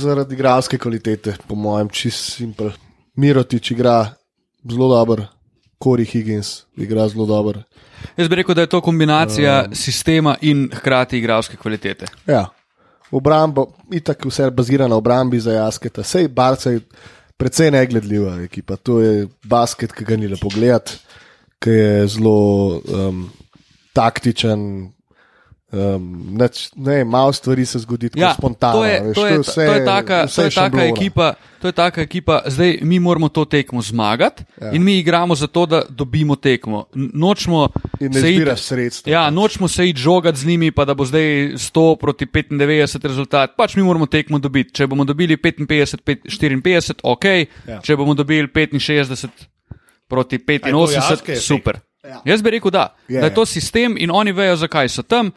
[0.00, 2.70] zaradi igralske kvalitete, po mojem, čist simpel.
[3.16, 4.14] Mirotič igra
[4.70, 5.26] zelo dobro,
[5.84, 7.62] Corey Higgins igra zelo dobro.
[8.16, 9.74] Jaz bi rekel, da je to kombinacija um.
[9.74, 12.06] sistema in hkrati igralske kvalitete.
[12.26, 12.46] Ja,
[13.10, 16.02] obrambo, itak vse bazira na obrambi za jasketa.
[16.02, 16.80] Sej Barca je
[17.36, 18.76] precej negledljiva ekipa.
[18.76, 20.96] To je basket, ki ga ni lepo gledati,
[21.62, 22.36] ki je zelo
[22.80, 23.30] um,
[23.92, 24.90] taktičen.
[25.72, 28.72] Um, neč, ne, malo stvari se zgodi tako Ja, spontano.
[28.74, 31.28] to je, veš, to je, vse, to je taka, to je taka ekipa.
[31.58, 34.66] To je taka ekipa, zdaj mi moramo to tekmo zmagati Ja.
[34.66, 34.72] ja.
[34.72, 36.84] in mi igramo zato, da dobimo tekmo.
[36.94, 37.68] N- Nočemo
[38.00, 39.12] In ne se iti- sredstva.
[39.12, 41.22] Ja, nočemo se iti žogati z njimi, pa da bo zdaj
[41.54, 43.50] 100 proti 95 rezultat.
[43.56, 44.72] Pač mi moramo tekmo dobiti.
[44.72, 47.24] Če bomo dobili 55, pet- 54, ok,
[47.64, 47.80] Ja.
[47.80, 49.28] če bomo dobili 65
[50.12, 51.42] proti A je to jaske 85, efekt?
[51.42, 51.80] super.
[52.04, 52.20] Ja.
[52.24, 53.34] Jaz bi rekel, da, Je, da je je.
[53.34, 55.30] to sistem in oni vejo, zakaj so tam.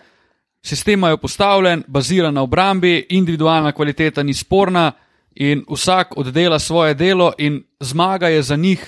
[0.59, 4.91] Sistem imajo postavljen, bazira na obrambi, individualna kvaliteta ni sporna
[5.36, 8.82] in vsak oddela svoje delo in zmaga je za njih.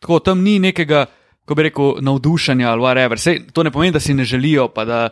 [0.00, 1.06] Tako tam ni nekega,
[1.44, 3.16] ko bi rekel, navdušenja ali whatever.
[3.16, 5.08] Sej, to ne pomeni, da si ne želijo, pa da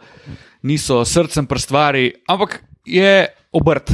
[0.62, 3.92] niso srcem prstvari, ampak je obrt.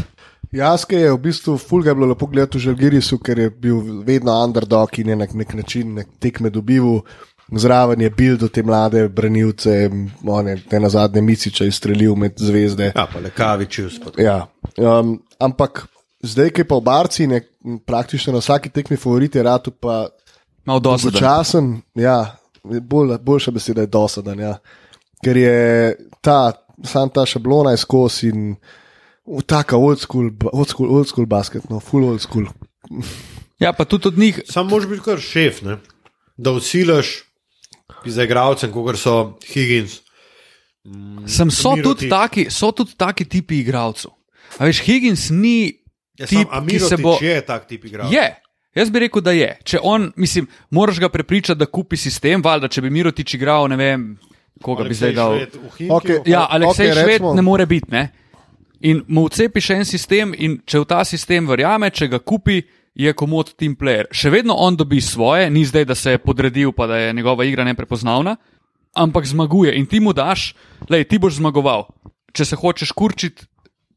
[0.53, 4.99] Jaske je v bistvu fulga bilo lepo gledati v Žalgirisu, ker je bil vedno underdog
[4.99, 7.01] in je na nek način nek tekme dobival.
[7.57, 9.91] Zraven je bil do te mlade branilce,
[10.27, 12.93] one, te na zadnje Miciča izstrelil med zvezde.
[12.95, 14.19] Ja, pa le kaviči uspod.
[14.19, 14.47] Ja.
[14.79, 15.87] Um, ampak
[16.23, 17.41] zdaj, ki je pa v Barci, ne,
[17.87, 20.09] praktično na vsaki tekmi favorit je ratu pa
[20.65, 21.13] Malo dosaden.
[21.13, 24.41] Dolgočasen, ja, bolj, boljša beseda je dosaden.
[24.41, 24.55] Ja.
[25.25, 26.53] Ker je ta,
[26.85, 28.55] sam ta šablona je skozi in
[29.27, 32.47] v taka old school, old school, old school basket, no, full old school.
[33.59, 35.77] Ja, pa tudi od njih, Sam moraš biti kar šef, ne?
[36.37, 37.23] da usilaš
[38.07, 40.01] za igralcem, kot so Higgins.
[41.27, 44.11] sem so tudi, taki, so tudi taki tipi igralcev.
[44.59, 45.77] A veš, Higgins ni
[46.19, 47.19] Ja, tip, sam, ki se bo.
[47.21, 48.13] je tak tip igralca.
[48.13, 48.37] Je.
[48.75, 49.59] Jaz bi rekel, da je.
[49.65, 53.77] Če on, mislim, moraš ga prepričati, da kupi sistem, valjda, če bi Mirotič igral, ne
[53.77, 54.05] vem,
[54.63, 55.39] koga bi zdaj dal.
[55.91, 56.21] Okej.
[56.27, 57.91] Ja, Aleksej okay, Šved recimo- ne more biti.
[57.91, 58.09] Ne?
[58.81, 62.63] In mu vcepiš en sistem, in če v ta sistem verjame, če ga kupi,
[62.95, 64.09] je komod team player.
[64.13, 67.45] Še vedno on dobi svoje, ni zdaj, da se je podredil, pa da je njegova
[67.47, 68.37] igra neprepoznavna,
[68.97, 70.55] ampak zmaguje in ti mu daš,
[70.91, 71.87] le ti boš zmagoval.
[72.35, 73.47] Če se hočeš kurčiti,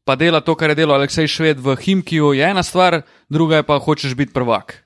[0.04, 3.66] pa dela to, kar je delal Aleksej Šved v Himkiju, je ena stvar, druga je
[3.66, 4.84] pa hočeš biti prvak.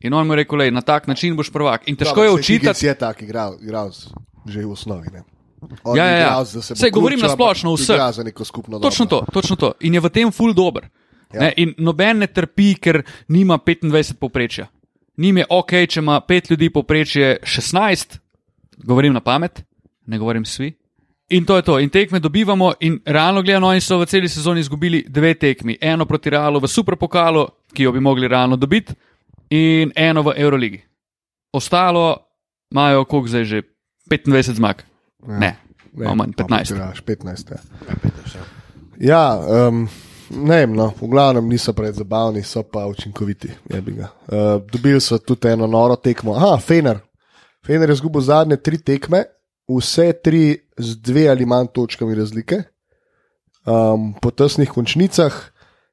[0.00, 1.84] In on mu je rekel, lej, na tak način boš prvak.
[1.88, 2.86] In težko je učitati.
[2.86, 3.92] Je tak igral, igral
[4.46, 5.12] že v osnovi.
[5.12, 5.26] Ne.
[5.84, 6.44] On Ja, ja, ja.
[6.54, 7.76] da se Saj govorim na splošno
[8.44, 9.72] skupno Točno to, točno to.
[9.80, 10.88] In je v tem ful dober.
[11.32, 11.52] Ja.
[11.56, 14.66] In noben ne trpi, ker nima 25 povprečja.
[15.16, 18.18] Nim je ok, če ima 5 ljudi povprečje 16,
[18.84, 19.62] govorim na pamet,
[20.06, 20.72] ne govorim svi.
[21.30, 21.78] In to je to.
[21.78, 25.76] In tekme dobivamo, in realno gledano, oni so v celi sezoni izgubili dve tekmi.
[25.80, 28.94] Eno proti Realu v Superpokalu, ki jo bi mogli realno dobiti,
[29.50, 30.80] in eno v Euroligi.
[31.52, 32.16] Ostalo
[32.70, 33.62] imajo, koliko zdaj že,
[34.10, 34.82] 25 zmag.
[35.28, 35.38] Ja.
[35.38, 35.56] Ne,
[35.92, 36.72] malo manj, 15.
[36.72, 37.58] Igraš, 15 ja.
[39.00, 39.88] Ja, um,
[40.30, 43.52] ne vem, no, v glavnem niso preveč zabavni, so pa učinkoviti.
[43.70, 46.34] Uh, dobili so tudi eno noro tekmo.
[46.36, 47.00] Aha, Fener.
[47.66, 49.24] Fener je izgubil zadnje tri tekme,
[49.68, 52.62] vse tri z dve ali manj točkami razlike,
[53.66, 55.34] um, po tesnih končnicah.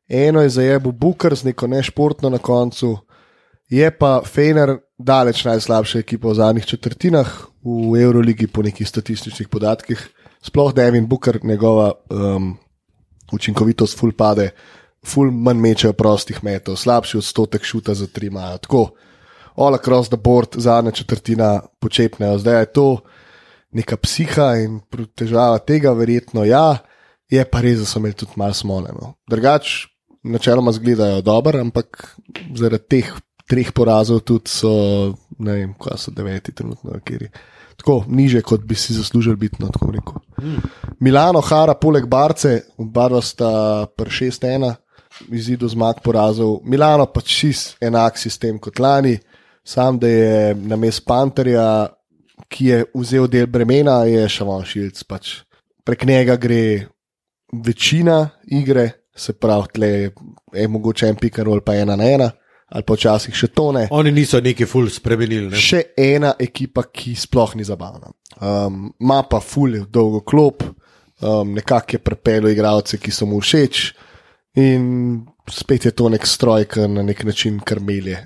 [0.08, 2.98] Eno je zajebil Booker z neko nešportno na koncu,
[3.70, 7.30] je pa Fener daleč najslabša ekipa v zadnjih četrtinah
[7.64, 10.10] v Euroligi po nekih statističnih podatkih.
[10.42, 12.58] Sploh Devin Booker, njegova um,
[13.32, 14.50] učinkovitost full pade,
[15.06, 18.58] full manj mečejo prostih metov, slabši odstotek šuta za tri imajo.
[18.58, 18.84] Tako,
[19.56, 22.38] all across the board, zadnja četrtina počepnejo.
[22.38, 22.88] Zdaj je to
[23.72, 24.80] neka psiha in
[25.16, 26.78] težava tega, verjetno ja,
[27.30, 29.14] je pa res, da so imeli tudi malo smoleno.
[29.30, 29.88] Drugač,
[30.24, 32.16] načeloma zgledajo dobro, ampak
[32.56, 33.12] zaradi teh
[33.48, 34.72] treh porazov tudi so,
[35.40, 37.32] ne vem, kaj so deveti trenutno, kjer je.
[37.78, 40.16] Tako, niže, kot bi si zaslužili biti, no, tako bom rekel.
[41.00, 44.74] Milano, Hara, poleg Barce, oba sta pri 6-1,
[45.32, 46.60] izidu zmag porazov.
[46.66, 49.18] Milano pa čist enak sistem kot lani,
[49.64, 51.88] sam da je na mest Panterja,
[52.50, 55.04] ki je vzel del bremena, je Šavan Šilc.
[55.04, 55.34] Pač.
[55.86, 56.88] Prek njega gre
[57.54, 60.12] večina igre, se pravi, tle je,
[60.54, 62.32] je mogoče en pikarol, pa ena na ena,
[62.68, 65.52] ali pa včasih še tone Oni niso neki ful spremenili.
[65.54, 65.62] Ne?
[65.62, 68.12] še ena ekipa, ki sploh ni zabavna.
[68.38, 70.66] Um, Ma pa fulje dolgo klop,
[71.22, 73.86] um, nekako je prepeljal igralce, ki so mu všeč,
[74.60, 74.84] in
[75.50, 78.26] spet je to nek stroj, ki na nek način krmelje,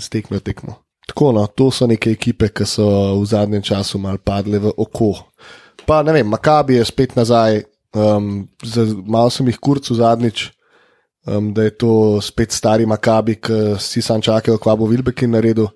[0.00, 0.78] stekme tekmo.
[1.06, 2.86] Tako, no, to so neke ekipe, ki so
[3.18, 5.12] v zadnjem času mal padle v oko.
[5.86, 7.64] Pa ne vem, Makabi je spet nazaj,
[7.98, 8.46] um,
[9.04, 10.46] malo sem jih kurcu zadnjič,
[11.26, 15.68] um, da je to spet stari Makabi, ki si sam čakal, kva bo Vilbekin naredil.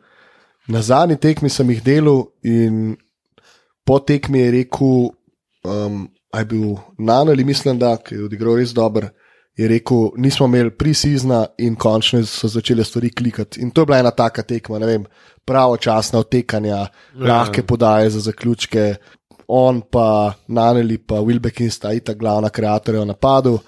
[0.68, 2.96] Na zadnji tekmi sem jih delal in
[3.86, 4.96] po tekmi je rekel,
[5.64, 9.08] um, aj bil Nan ali mislim, da je odigral res dobro.
[9.56, 13.60] Je rekel, nismo imeli prisizna in končno so začele stvari klikati.
[13.60, 15.06] In to je bila ena taka tekma, ne vem,
[15.44, 16.88] pravočasna otekanja, ja.
[17.16, 18.94] lahke podaje za zaključke.
[19.48, 23.58] On pa Naneli pa Wilbekin sta ita glavna kreatorja v napadu.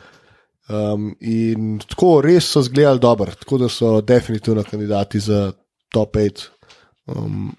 [0.68, 5.52] Um, in tako res so zgledali dobro, tako da so definitivno kandidati za
[5.92, 6.44] top 5.
[7.06, 7.56] Um,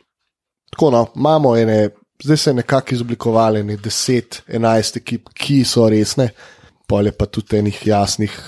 [0.70, 1.90] tako no, imamo ene
[2.24, 6.30] zdaj se je nekako izoblikovali, ne 10, 11 ekip, ki so resne,
[6.88, 8.40] pa je pa tudi enih jasnih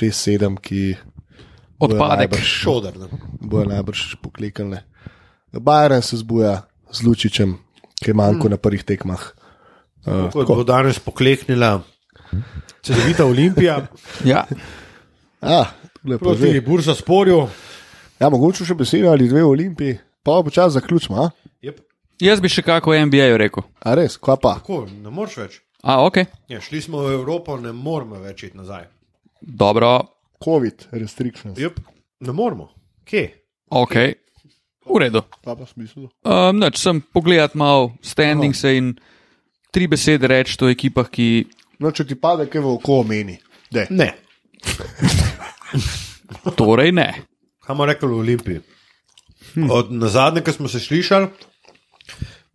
[0.00, 0.94] 6, 7, ki.
[1.80, 2.92] Odpadek, šodr.
[3.40, 4.82] Bojo najbrž poklikane.
[5.52, 6.60] Bajren se zbuja
[6.92, 7.54] z Lučičem,
[8.02, 8.50] ki je manjko hmm.
[8.50, 9.22] na prvih tekmah.
[10.06, 11.80] Uh, Kot bo danes pokleknila,
[12.82, 13.86] če se vidi Olimpija.
[14.24, 14.44] ja.
[15.40, 15.72] Ah,
[16.18, 17.46] Proti Burza sporju.
[18.20, 21.30] Ja, mogoče še besedo ali dve v Olimpiji, pa bo čas zaključma.
[21.64, 21.80] Yep.
[22.20, 23.64] Jaz bi še kako o NBA rekel.
[23.80, 24.58] A res, kva pa?
[24.60, 25.60] Tako, ne moreš več.
[25.80, 26.18] A, ok.
[26.52, 28.84] Ja, šli smo v Evropo, ne moremo več iti nazaj.
[29.40, 29.94] Dobro,
[30.44, 31.56] COVID, restrictions.
[31.56, 31.80] Yep.
[32.28, 32.68] Ne moremo.
[33.08, 33.30] Kje?
[33.72, 33.96] ok.
[34.90, 35.22] V redu.
[35.44, 36.08] Pa pa smisel.
[36.26, 38.94] Um, noč, sem pogledal malo standings in
[39.72, 41.46] tri besede reči o ekipah, ki.
[41.80, 43.38] No, če ti pade, kaj v oko meni.
[43.72, 43.88] Dej.
[43.96, 44.12] Ne.
[46.60, 47.08] Torej ne.
[47.64, 48.60] Kaj bomo rekli v Olimpiji?
[49.70, 51.26] Od na zadnje, ko smo se slišali,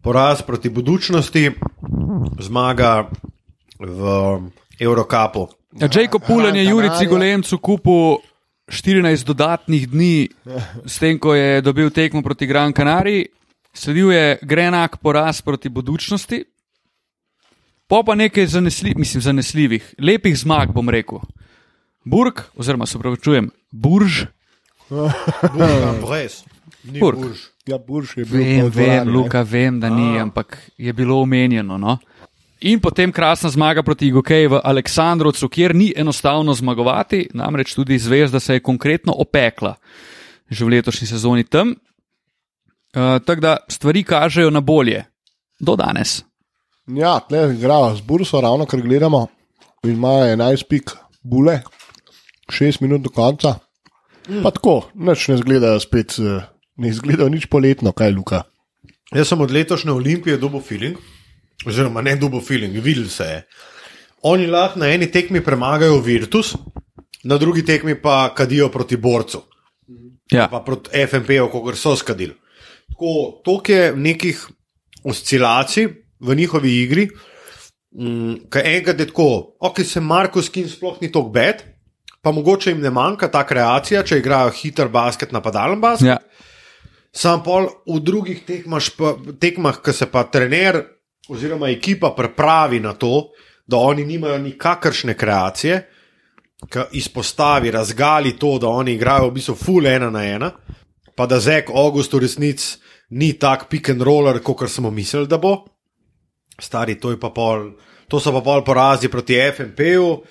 [0.05, 1.43] poraz proti budučnosti,
[2.39, 3.09] zmaga
[3.79, 4.01] v
[4.79, 5.47] Eurocapu.
[5.81, 7.09] Ja, Jacob Pulen je Jurici.
[7.09, 8.21] Golemcu kupil
[8.69, 10.29] 14 dodatnih dni,
[10.85, 13.27] s tem, ko je dobil tekmo proti Gran Canariji,
[13.73, 16.43] sledil je grenak poraz proti budučnosti,
[17.87, 21.19] pa pa nekaj zanesljiv, mislim, zanesljivih, lepih zmag, bom rekel.
[22.05, 24.25] Burg, oziroma se pravi, čujem, Burž.
[26.83, 27.19] Ni Burg.
[27.19, 27.39] burž.
[27.65, 28.41] Ja, burš je bil.
[28.41, 29.09] vem, vem.
[29.09, 31.77] Luka, vem, da ni, ampak je bilo omenjeno.
[31.77, 31.97] No?
[32.61, 38.39] In potem krasna zmaga proti Igokeju v Aleksandrovcu, kjer ni enostavno zmagovati, namreč tudi zvezda
[38.39, 39.75] se je konkretno opekla
[40.49, 41.73] že v letošnji sezoni tam.
[42.95, 45.05] Uh, Tako da stvari kažejo na bolje,
[45.59, 46.23] do danes.
[46.87, 49.27] Ja, tle igrajo z burso, ravno kar gledamo.
[49.83, 50.91] In ima 11 pik,
[51.23, 51.61] bule,
[52.49, 53.55] 6 minut do konca.
[54.43, 56.45] Pa tako, noč ne zgledajo spet, eh,
[56.77, 58.43] ne izgledajo nič poletno, kaj Luka.
[59.13, 60.97] Jaz sem od letošnje olimpije dobil feeling,
[61.65, 63.43] oziroma ne dobil feeling, videl se je.
[64.21, 66.55] Oni lahko na eni tekmi premagajo Virtus,
[67.23, 69.41] na drugi tekmi pa kadijo proti borcu,
[70.31, 72.33] Ja, pa proti FMP-ju, kot so skadili.
[72.89, 74.47] Tako, toliko je nekih
[75.03, 75.87] oscilacij
[76.19, 77.07] v njihovi igri,
[77.95, 81.63] mm, kaj enkrat je tako, ok, se Markus Kin sploh ni tako bed,
[82.21, 86.07] pa mogoče jim ne manjka ta kreacija, če igrajo hiter basket, napadalen basket.
[86.07, 86.17] ja,
[87.15, 88.89] Sam pol v drugih tekmaš
[89.39, 90.81] tekmah, ko se pa trener
[91.31, 93.29] oziroma ekipa pripravi na to,
[93.67, 95.77] da oni nimajo nikakršne kreacije,
[96.69, 100.51] ki izpostavi, razgali to, da oni igrajo v bistvu full ena na ena,
[101.15, 102.77] pa da Zek August v resnici
[103.09, 105.55] ni tak pick and roller, kot smo mislili, da bo.
[106.59, 107.71] Stari, to, je pa pol,
[108.07, 110.23] to so pa pol porazi proti FMP-ju,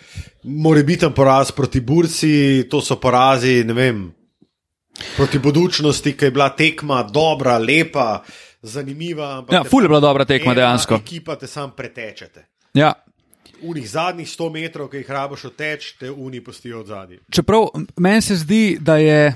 [0.44, 4.04] morebiten poraz proti Bursi, to so porazi, ne vem,
[5.16, 8.22] proti budučnosti, ki je bila tekma dobra, lepa,
[8.62, 9.44] zanimiva.
[9.52, 10.94] Ja, ful je bila dobra tekma dejansko.
[10.94, 12.46] Ekipa te sam pretečete.
[12.74, 12.92] ja.
[13.62, 17.18] Unih zadnjih 100 metrov, ki jih rabiš odteč, te uni postijo od zadaj.
[17.32, 19.34] Čeprav meni se zdi, da je.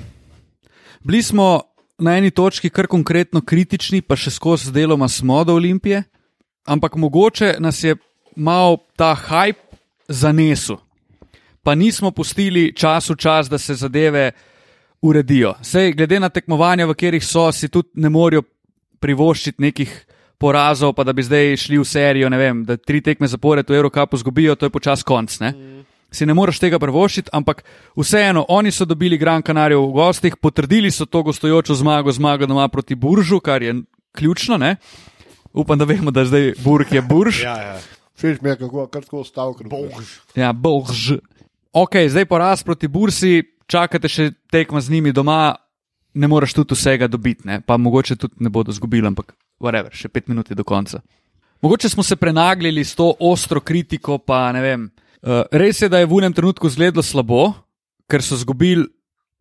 [1.01, 1.63] Bili smo
[1.99, 6.03] na eni točki kar konkretno kritični, pa še skozi deloma smo do Olimpije,
[6.69, 7.97] ampak mogoče nas je
[8.37, 10.77] mal ta hype zanesel,
[11.63, 14.31] pa nismo pustili čas v čas, da se zadeve
[15.03, 15.55] uredijo.
[15.63, 18.43] Sej, glede na tekmovanja, v katerih so, si tudi ne morejo
[19.01, 19.93] privoščiti nekih
[20.39, 23.79] porazov, pa da bi zdaj šli v serijo, ne vem, da tri tekme zapored v
[23.79, 25.41] Evropi zgubijo, to je počas konc.
[25.41, 25.53] Ne?
[26.11, 27.65] Si ne moreš tega privoščiti, ampak
[27.99, 32.69] vseeno, oni so dobili Gran Canario v gostih, potrdili so to gostujočo zmago, zmago doma
[32.69, 33.75] proti Buržu, kar je
[34.17, 34.57] ključno.
[34.57, 34.77] Ne?
[35.53, 37.43] Upam, da vemo, da zdaj Burg je Burž.
[37.43, 37.79] Ja, ja.
[38.19, 39.63] Všeč mi je, kako kar tako stavek.
[40.37, 41.19] Ja, Burž.
[41.73, 45.55] Ok, zdaj poraz proti Bursi, čakate še tekma z njimi doma,
[46.15, 47.61] ne moreš tudi vsega dobiti, ne?
[47.61, 51.03] pa mogoče tudi ne bodo zgubili, ampak whatever, še pet minut je do konca.
[51.63, 54.89] Mogoče smo se prenagljali s to ostro kritiko, pa ne vem.
[55.23, 57.53] Uh, res je, da je v enem trenutku zgledalo slabo,
[58.09, 58.87] ker so izgubili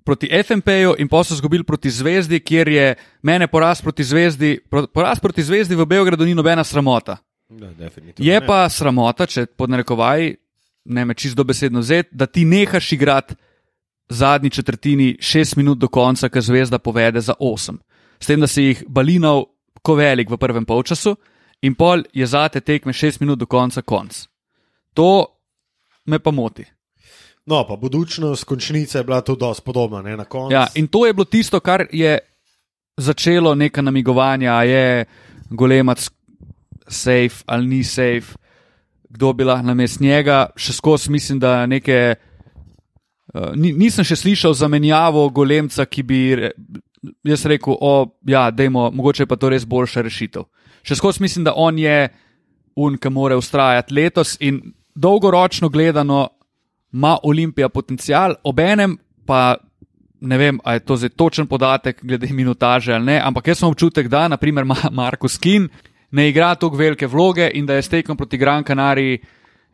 [0.08, 2.88] proti FMP-ju in pa so izgubili proti Zvezdi, kjer je
[3.28, 4.54] mene poraz proti Zvezdi,
[4.94, 7.18] poraz proti Zvezdi v Beogradu ni nobena sramota.
[7.50, 7.72] Da,
[8.18, 8.46] Je ne.
[8.48, 10.34] pa sramota, če pod narekovaj,
[10.88, 13.36] ne me čisto besedno vzeti, da ti nehaš igrati
[14.10, 17.80] zadnji četrtini, šest minut do konca, ker Zvezda povede za osem.
[18.20, 19.46] S tem, da si jih balinal
[19.84, 21.18] ko velik v prvem polčasu
[21.64, 24.24] in pol je zate tekme šest minut do konca konc.
[24.96, 25.28] To
[26.08, 26.64] me pa moti.
[27.48, 30.18] No, pa budučnost končnice je bila tudi dosti podobna, ne.
[30.52, 32.20] Ja, in to je bilo tisto, kar je
[32.98, 35.06] začelo neka namigovanja, je
[35.50, 36.10] golemac
[36.88, 38.36] safe ali ni safe,
[39.10, 40.50] kdo bi lahko namest njega.
[40.56, 42.16] Še skozi mislim, da neke.
[43.34, 46.20] Uh, ni, nisem še slišal zamenjavo golemca, ki bi
[47.28, 50.48] jaz rekel, o, ja, dajmo, mogoče je pa to res boljša rešitev.
[50.84, 52.10] Še skozi mislim, da on je
[52.76, 54.62] un, ki more ustrajati letos in
[54.96, 56.26] dolgoročno gledano
[56.94, 59.56] ima Olimpija potencial, obenem pa
[60.20, 63.72] ne vem, ali je to zdaj točen podatek glede minutaže ali ne, ampak jaz imam
[63.72, 65.70] občutek, da naprimer Ma- Marko Skin
[66.12, 69.20] ne igra tako velike vloge in da je stekom proti Gran Canariji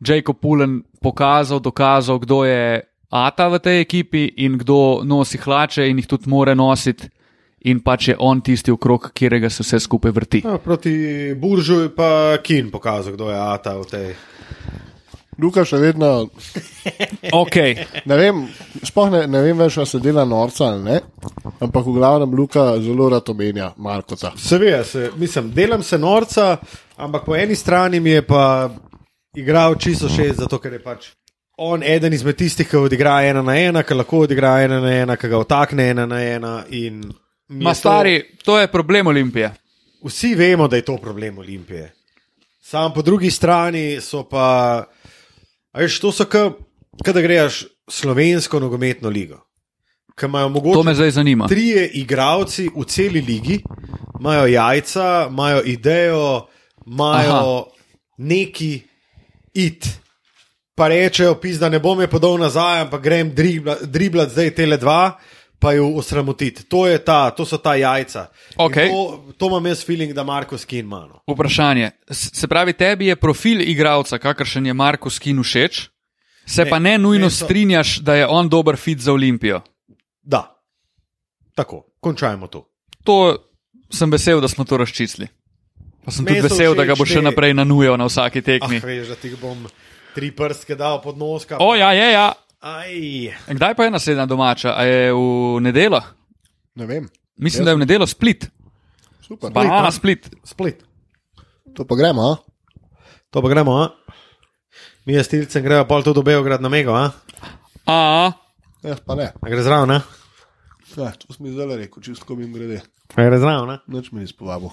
[0.07, 2.81] Jacob Pullen pokazal, dokazal, kdo je
[3.13, 7.09] Ata v tej ekipi in kdo nosi hlače in jih tudi more nositi.
[7.69, 10.41] In pač je on tisti okrog, kjerega se vse skupaj vrti.
[10.43, 10.91] Ja, proti
[11.39, 14.07] Buržu je pa Kin pokazal, kdo je Ata v tej.
[15.41, 16.29] Luka še vedno,
[17.43, 17.75] Okay.
[18.05, 18.43] ne vem,
[18.85, 20.99] sploh ne, ne vem več, ali se dela norca ali ne,
[21.59, 24.33] ampak v glavnem Luka zelo rad omenja Markota.
[24.37, 26.57] Seveda, se, mislim, delam se norca,
[26.97, 28.69] ampak po eni strani mi je pa
[29.35, 31.09] igral čisto šest, zato ker je pač
[31.57, 35.15] on eden izmed tistih, ki odigra ena na ena, ki lahko odigra ena na ena,
[35.17, 36.53] ki ga otakne ena na ena.
[37.49, 38.13] Ma je to- stari,
[38.43, 39.51] to je problem Olimpije.
[40.03, 41.91] Vsi vemo, da je to problem Olimpije.
[42.61, 44.83] Sam po drugi strani so pa,
[45.73, 49.41] veš, to so kot da greš slovensko nogometno ligo.
[50.73, 51.47] To me zdaj zanima.
[51.47, 53.63] trije igravci v celi ligi,
[54.19, 56.47] imajo jajca, imajo idejo,
[56.85, 57.63] imajo Aha.
[58.17, 58.81] neki
[59.53, 59.87] it.
[60.75, 65.17] Pa rečejo, pizda ne bom je podal nazaj, ampak grem dribla, driblat zdaj tele dva,
[65.63, 66.63] pa jo osramotiti.
[66.65, 68.27] To, je ta, to so ta jajca.
[68.51, 68.89] In Okej.
[68.89, 68.99] To,
[69.33, 70.99] to imam jaz feeling, da Marko Skin ima.
[71.01, 71.23] no.
[71.25, 71.91] Vprašanje.
[72.11, 75.87] Se pravi, tebi je profil igralca, kakršen je Marko Skin všeč,
[76.45, 79.61] se Ne, pa ne nujno ne, so- strinjaš, da je on dober fit za Olimpijo.
[80.21, 80.43] Da,
[81.55, 82.67] tako, končajmo to.
[83.03, 83.35] To
[83.89, 85.27] sem vesel, da smo to razčistili.
[86.03, 88.43] Pa sem tudi vesel, da ga všeč bo še te- naprej nanujal na vsaki Ah,
[88.43, 88.79] tekmi.
[88.79, 89.67] veš, da ti bom
[90.13, 91.47] tri prstke dal pod nos.
[91.49, 92.33] O, ja, je, ja.
[92.63, 92.87] Aj,
[93.49, 94.71] Kdaj pa je naslednja domača?
[94.71, 95.19] A je v
[95.59, 95.99] nedelo?
[96.73, 98.47] Ne vem, Mislim, da je v nedelo split.
[99.19, 99.51] super.
[99.51, 100.29] Banana split.
[100.43, 100.79] split.
[101.73, 102.33] To pa gremo, a?
[103.29, 103.91] To pa gremo, a?
[105.03, 107.11] Mi je stilcem, grejo pol tudi do Beograd na Mego, a?
[107.83, 108.31] A,
[108.81, 109.31] Ja, pa ne.
[109.33, 109.99] a gre zraven, a?
[110.93, 112.79] Ja, to sem zdaj rekel, čisto mi grede.
[113.09, 113.77] A gre zraven, a?
[113.87, 114.71] Noč mi nisi povabil.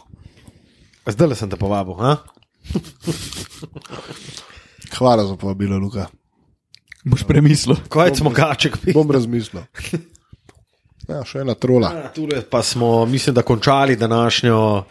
[1.04, 2.22] Zdaj le sem te povabil, a?
[4.92, 6.06] Hvala za povabilo, Luka.
[7.04, 7.76] Boš premislil.
[7.88, 8.94] Kaj smo kaček pili?
[8.94, 9.62] Bom razmislil.
[11.08, 11.90] Ja, še ena trola.
[12.14, 14.84] Tule pa smo, mislim, da končali današnjo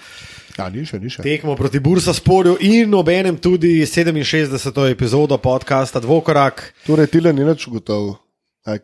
[0.60, 1.24] Ja, ni še, ni še.
[1.24, 4.91] tekmo proti Bursa sporju in obenem tudi 67.
[4.91, 6.74] epizodo podcasta Dvokorak.
[6.84, 8.18] Torej, Tile ni več gotov,
[8.68, 8.82] kaj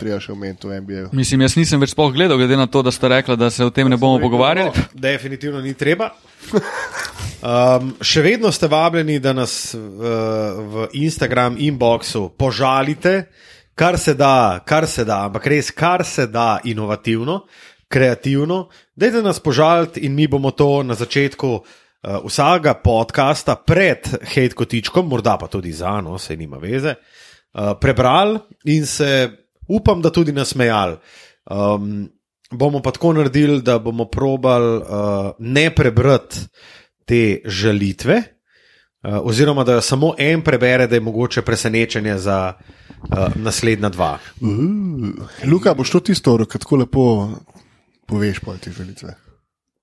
[0.00, 1.02] treba še omeniti v NBA.
[1.12, 3.70] Mislim, jaz nisem več sploh gledal, glede na to, da ste rekli, da se o
[3.70, 4.72] tem ne bomo pogovarjali.
[4.72, 6.14] No, definitivno ni treba.
[7.42, 9.80] Um, še vedno ste vabljeni, da nas uh,
[10.62, 13.16] v Instagram inboxu požalite,
[13.74, 17.40] kar se da, kar se da, ampak res kar se da inovativno,
[17.90, 18.68] kreativno.
[18.94, 21.64] Dajte nas požaliti in mi bomo to na začetku uh,
[22.22, 28.38] vsakega podcasta pred hate kotičkom, morda pa tudi za no, se nima veze, uh, prebrali
[28.70, 29.30] in se
[29.66, 30.94] upam, da tudi nasmejali.
[31.50, 32.06] Um,
[32.54, 36.46] bomo pa tako naredili, da bomo probali uh, ne prebrati
[37.04, 38.16] te žalitve,
[39.02, 44.18] uh, oziroma da jo samo en prebere, da je mogoče presenečenje za uh, naslednja dva.
[44.40, 44.48] Uh,
[45.44, 47.04] Luka, boš to ti storil, kaj tako lepo
[48.06, 49.14] poveš po te želitve.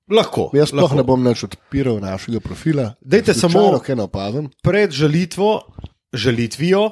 [0.10, 0.50] Lahko.
[0.54, 0.96] Jaz lahko.
[0.98, 2.94] ne bom več odpiral našega profila.
[3.02, 4.50] Dajte samo- kaj napazem.
[4.64, 5.62] Pred žalitvo,
[6.14, 6.90] žalitvijo,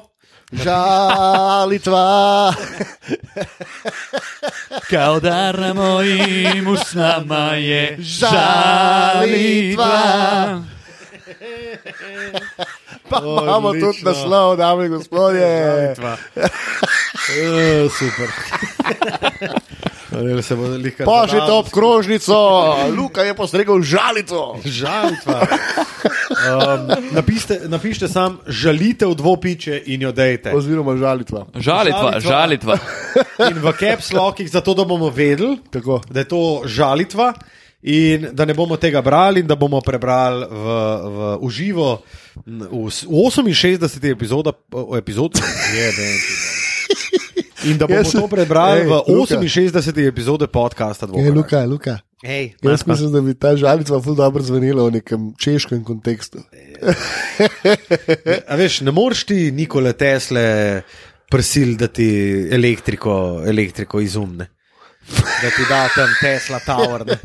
[0.52, 2.54] Žalitva.
[4.90, 9.88] Kao dar na mojim usnama je žalitva.
[13.10, 13.92] Pa imamo Odlično.
[13.92, 15.94] tudi naslov, dame in gospodje.
[16.36, 16.42] Uh,
[17.98, 18.28] super.
[20.12, 21.54] Ali se bo lihkar Pošljite zabavil.
[21.54, 22.34] ob krožnico,
[22.96, 24.56] Luka je postregel žalico.
[24.64, 25.46] Žalitva.
[26.38, 30.52] Um, napište, napište sam žalitev dvopiče in jo dejte.
[30.52, 31.46] Oziroma žalitva.
[31.52, 32.20] Žalitva, Žalitva.
[32.22, 32.78] žalitva.
[33.48, 36.00] In v caps lockih, zato da bomo vedeli, Tako.
[36.06, 37.32] da je to žalitva.
[37.80, 40.64] In da ne bomo tega brali, in da bomo prebrali v,
[41.06, 42.02] v uživo
[42.44, 43.14] v, s- v
[43.48, 43.78] 68.
[44.08, 44.50] epizoda,
[44.96, 45.38] epizod,
[45.68, 46.67] Jeben ti bom.
[47.64, 49.34] In da bomo Jaz se- to prebrali Ej, v Luka.
[49.36, 50.06] 68.
[50.06, 51.06] epizode podcasta.
[51.06, 51.34] Ej, Dvokorak.
[51.34, 51.94] Luka, Luka.
[52.20, 52.90] Ej, Jaz Matka.
[52.90, 56.38] mislim, da bi ta žalitva ful dobro zvenela v nekem češkem kontekstu.
[58.46, 60.82] A veš, ne moreš ti Nikole Tesle
[61.28, 62.08] prisil, da ti
[62.50, 63.14] elektriko,
[63.44, 64.48] elektriko izumne.
[65.10, 67.06] Da ti da tam Tesla Tower.
[67.06, 67.16] Ne.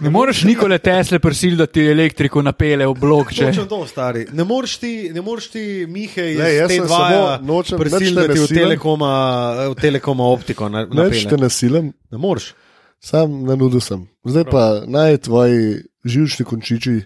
[0.00, 3.32] Ne moreš nikoli Tesle prisiliti, da ti elektriko napele v blok.
[3.32, 3.46] Če...
[3.46, 4.26] Točno to, stari.
[4.32, 7.82] Ne moreš ti, ne moreš ti Mihe iz Lej, jaz te dva samo nočem- nič
[7.82, 9.10] prisil, te da ti v ne telekoma,
[9.66, 11.40] v telekoma optiko na, Neč te napele.
[11.40, 12.54] nasilem, Ne moreš.
[13.00, 14.08] sam na nudu sem.
[14.24, 15.60] Zdaj pa naj tvoji
[16.04, 17.02] živčni končiči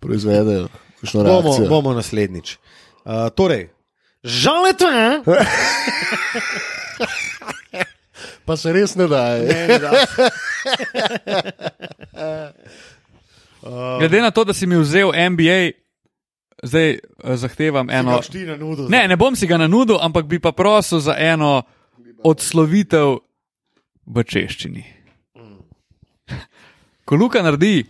[0.00, 1.68] proizvedejo kakšno Bomo, reakcijo.
[1.68, 2.56] bomo naslednjič.
[3.04, 3.68] Uh, torej,
[4.24, 5.22] žaletve.
[8.46, 9.22] Pa se res ne da.
[13.98, 15.70] Glede na to, da si mi vzel MBA,
[16.62, 17.00] zdaj eh,
[17.36, 18.20] zahtevam eno.
[18.58, 18.88] Nudo.
[18.88, 21.62] Ne, ne bom si ga nanudil, ampak bi pa prosil za eno
[22.22, 23.18] odslovitev
[24.06, 24.84] v češčini.
[27.06, 27.84] Ko Luka naredi,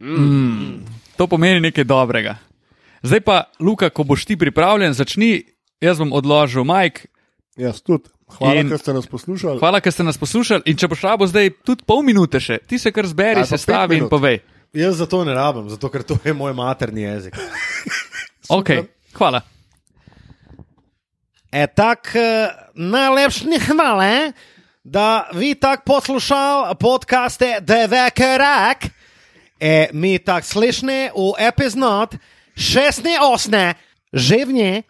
[0.00, 0.84] mm,
[1.16, 2.36] to pomeni nekaj dobrega.
[3.02, 5.42] Zdaj pa, Luka, ko boš ti pripravljen, začni.
[5.82, 7.10] Jaz bom odložil Mike.
[7.58, 8.06] Jaz tudi.
[8.38, 9.58] Hvala, In- ker ste nas poslušali.
[9.58, 10.66] Hvala, ker ste nas poslušali.
[10.66, 14.00] In če boš rabo zdaj tudi pol minute še, ti se kar zberi, se stavi
[14.02, 14.40] in povej.
[14.72, 17.36] Jaz za to ne rabim, zato ker to je moj materni jezik.
[18.52, 18.82] Okay,
[19.14, 19.38] hvala.
[21.52, 22.10] E tak,
[22.74, 24.32] najlepši hvala,
[24.84, 28.90] da vi tak poslušal podcaste DVK Rak.
[29.62, 32.18] E, mi tak slišne v epizod
[32.58, 33.78] 6 osne,
[34.12, 34.82] živnje